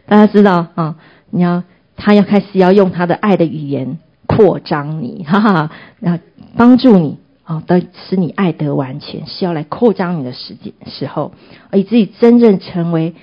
[0.06, 0.94] 大家知道啊、哦？
[1.30, 1.64] 你要
[1.96, 6.22] 他要开始要用他的爱的语言扩张你，哈哈，然后
[6.56, 7.18] 帮助你。
[7.48, 11.32] 哦，得使你爱得完全，是要来扩张你的时间时候，
[11.72, 13.14] 以至于真正成为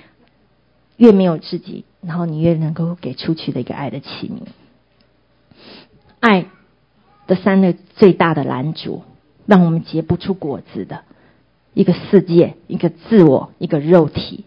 [0.98, 4.48] 越没有自己，然后你越能够给出去的一个爱的器皿。
[6.20, 6.48] 爱
[7.28, 9.04] 的三个最大的拦阻，
[9.46, 11.04] 让我们结不出果子的
[11.76, 14.44] 一个世界，一个自我，一个肉体，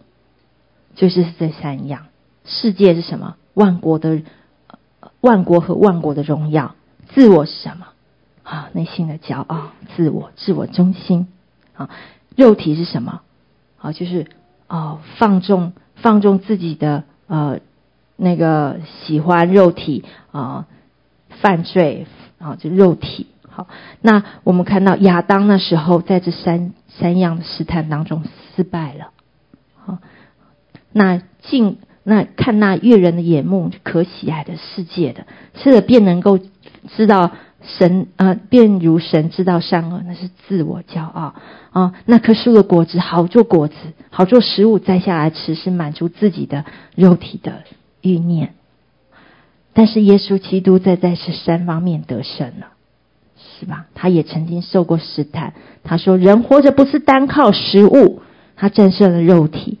[0.95, 2.07] 就是这三样。
[2.43, 3.37] 世界是什么？
[3.53, 4.23] 万国的
[5.21, 6.75] 万国和万国的荣耀。
[7.13, 7.87] 自我是什么？
[8.49, 11.27] 啊，内心的骄傲、自我、自我中心。
[11.73, 11.91] 啊，
[12.35, 13.21] 肉体是什么？
[13.77, 14.25] 啊，就是
[14.67, 17.59] 哦，放纵、放纵自己的呃
[18.15, 20.65] 那个喜欢肉体啊，
[21.29, 22.07] 犯罪
[22.39, 23.27] 啊，就肉体。
[23.47, 23.67] 好，
[24.01, 28.23] 那我们看到亚当那时候在这三三样的试探当中
[28.55, 29.11] 失败了。
[29.75, 29.99] 好，
[30.91, 36.39] 那进那看那悦人的眼目、可喜爱的世界的，吃了便能够
[36.95, 37.31] 知道。
[37.61, 41.33] 神、呃，便如神知道善恶，那是自我骄傲
[41.71, 41.93] 啊。
[42.05, 43.75] 那棵树的果子好做果子，
[44.11, 46.63] 好做食物摘下来吃，是满足自己的
[46.95, 47.63] 肉体的
[48.01, 48.53] 欲念。
[49.73, 52.67] 但是耶稣基督在在这三方面得胜了，
[53.59, 53.87] 是吧？
[53.93, 55.53] 他也曾经受过试探。
[55.83, 58.21] 他说：“人活着不是单靠食物。”
[58.55, 59.79] 他战胜了肉体，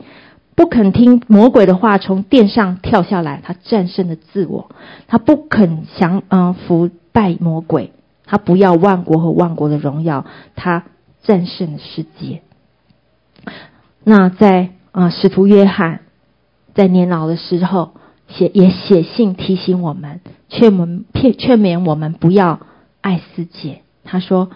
[0.59, 3.39] 不肯听魔鬼的话，从殿上跳下来。
[3.41, 4.69] 他战胜了自我，
[5.07, 6.89] 他不肯降嗯服。
[7.13, 7.93] 拜魔鬼，
[8.25, 10.83] 他不要万国和万国的荣耀，他
[11.23, 12.41] 战胜了世界。
[14.03, 16.01] 那在啊、使徒约翰
[16.73, 17.93] 在年老的时候
[18.27, 22.59] 写也写信提醒我们，劝我们劝劝勉我们不要
[22.99, 23.81] 爱世界。
[24.03, 24.49] 他说，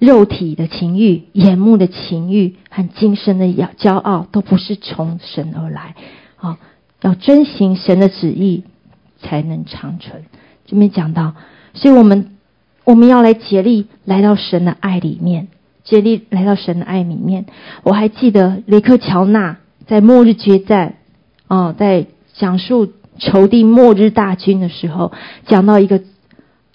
[0.00, 3.44] 肉体的情欲、眼目的情欲和今生的
[3.78, 5.94] 骄傲，都不是从神而来。
[6.36, 6.58] 啊，
[7.02, 8.64] 要遵行神的旨意，
[9.20, 10.24] 才能长存。
[10.64, 11.34] 这边讲到，
[11.74, 12.38] 所以我们
[12.84, 15.48] 我们要来竭力来到神的爱里面，
[15.84, 17.44] 竭力来到神的爱里面。
[17.82, 20.94] 我还记得雷克乔纳在末日决战，
[21.46, 25.12] 哦，在讲述仇敌末日大军的时候，
[25.46, 26.00] 讲到一个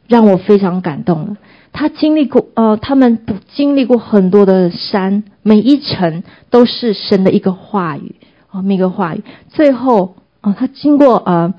[0.08, 1.38] 让我非常感动的。
[1.76, 8.16] 他经历过，呃，他们不经历过很多的山，每一层都是神的一个话语，
[8.50, 11.54] 哦，每个话语，最后，哦，他经过，呃。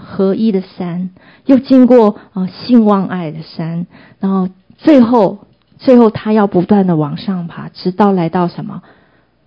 [0.00, 1.10] 合一的山，
[1.44, 3.86] 又经过啊信望爱的山，
[4.20, 4.48] 然后
[4.78, 5.40] 最后
[5.76, 8.82] 最后他要不断的往上爬，直到来到什么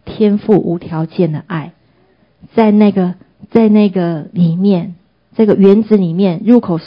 [0.04, 1.72] 天赋无条件的爱，
[2.54, 3.16] 在那个
[3.50, 4.96] 在那个里面，
[5.36, 6.86] 这个园子里面入口是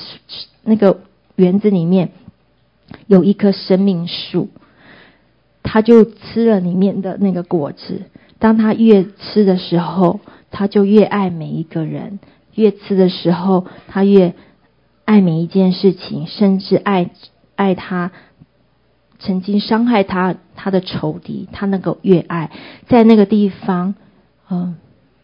[0.63, 1.01] 那个
[1.35, 2.11] 园子里面
[3.07, 4.49] 有一棵生命树，
[5.63, 8.03] 他就吃了里面的那个果子。
[8.39, 10.21] 当他越吃的时候，
[10.51, 12.21] 他就越爱每一个人。
[12.55, 14.35] 越吃的时候，他越
[15.05, 17.11] 爱每一件事情，甚至爱
[17.57, 18.11] 爱他
[19.19, 22.51] 曾经伤害他他的仇敌，他能够越爱，
[22.89, 23.95] 在那个地方，
[24.51, 24.77] 嗯，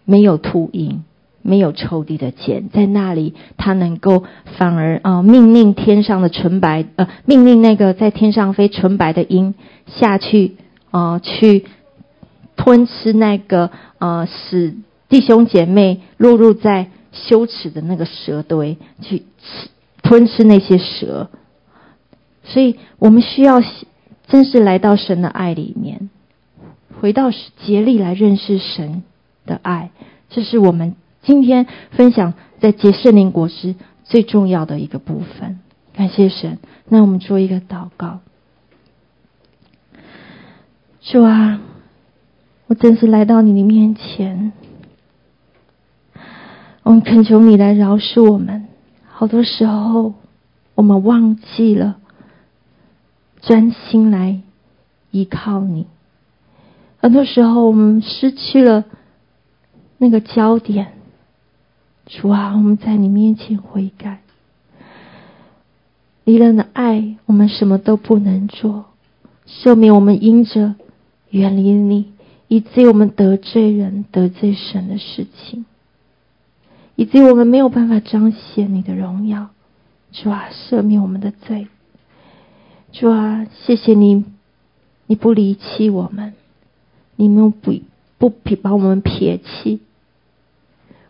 [0.05, 1.05] 没有秃鹰，
[1.47, 4.25] 没有仇敌的茧，在那里他能够
[4.57, 9.55] 反而啊、命令天上的纯白呃命令那个在天上飞纯白的鹰
[9.87, 10.57] 下去
[10.91, 11.67] 啊、去
[12.57, 14.75] 吞吃那个呃使
[15.11, 19.69] 弟兄姐妹落入在羞耻的那个蛇堆去吃
[20.03, 21.29] 吞吃那些蛇，
[22.43, 23.63] 所以我们需要
[24.29, 26.09] 真是来到神的爱里面，
[27.01, 29.03] 回到竭力来认识神
[29.45, 29.91] 的爱，
[30.31, 30.95] 这是我们
[31.25, 35.59] 今天分享在结圣灵果实最重要的一个部分。
[35.95, 36.59] 感谢神，
[36.89, 38.21] 那我们做一个祷告。
[41.01, 41.61] 主啊，
[42.67, 44.53] 我真是来到你的面前，
[46.83, 48.67] 我们恳求你来饶恕我们。
[49.07, 50.15] 好多时候，
[50.75, 51.97] 我们忘记了
[53.41, 54.41] 专心来
[55.11, 55.87] 依靠你。
[56.99, 58.85] 很多时候，我们失去了
[59.99, 60.93] 那个焦点。
[62.07, 64.21] 主啊，我们在你面前悔改。
[66.25, 68.87] 离了的爱，我们什么都不能做。
[69.47, 70.75] 赦免我们因着
[71.31, 72.13] 远离你，
[72.49, 75.67] 以至于我们得罪人、得罪神的事情。
[76.97, 79.51] 以至于我们没有办法彰显你的荣耀，
[80.13, 81.67] 主啊，赦免我们的罪，
[82.93, 84.25] 主啊，谢谢你，
[85.07, 86.35] 你不离弃我们，
[87.17, 87.75] 你没有不
[88.17, 89.81] 不撇把我们撇弃，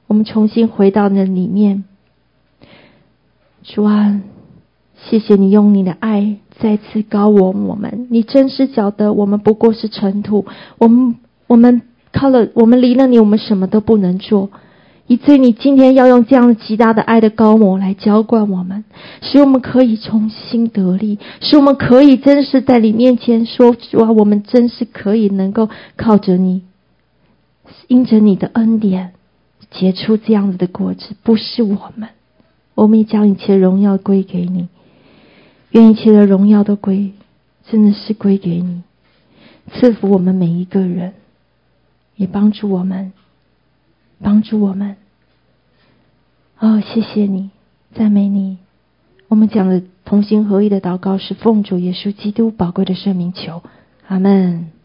[0.06, 1.84] 我们重新回到那里面，
[3.62, 4.20] 主啊，
[5.08, 10.46] 谢谢你用你的爱再次高我我们，你真是晓得我们不过是尘土，
[10.78, 11.82] 我们我们
[12.12, 14.50] 靠了我们离了你，我们什么都不能做。
[15.06, 18.84] 以至于你今天要用这样极大的爱的膏抹来浇灌我们，
[19.20, 26.62] 使我们可以重新得力，使我们可以真是在你面前说：主啊，我们真是可以能够靠着你，
[27.88, 29.13] 因着你的恩典
[29.74, 31.14] 结出这样子的果子。
[31.22, 32.08] 不是我们，
[32.74, 34.68] 我们也将一切荣耀归给你，
[35.70, 37.12] 愿一切的荣耀都归，
[37.66, 38.82] 真的是归给你，
[39.72, 41.12] 赐福我们每一个人，
[42.16, 43.12] 也帮助我们。
[44.22, 44.96] 帮助我们，
[46.58, 47.50] 哦，谢谢你，
[47.94, 48.58] 赞美你。
[49.28, 53.62] 我们讲的同心合意的祷告是奉主耶稣基督宝贵的圣名求，
[54.06, 54.74] 阿门。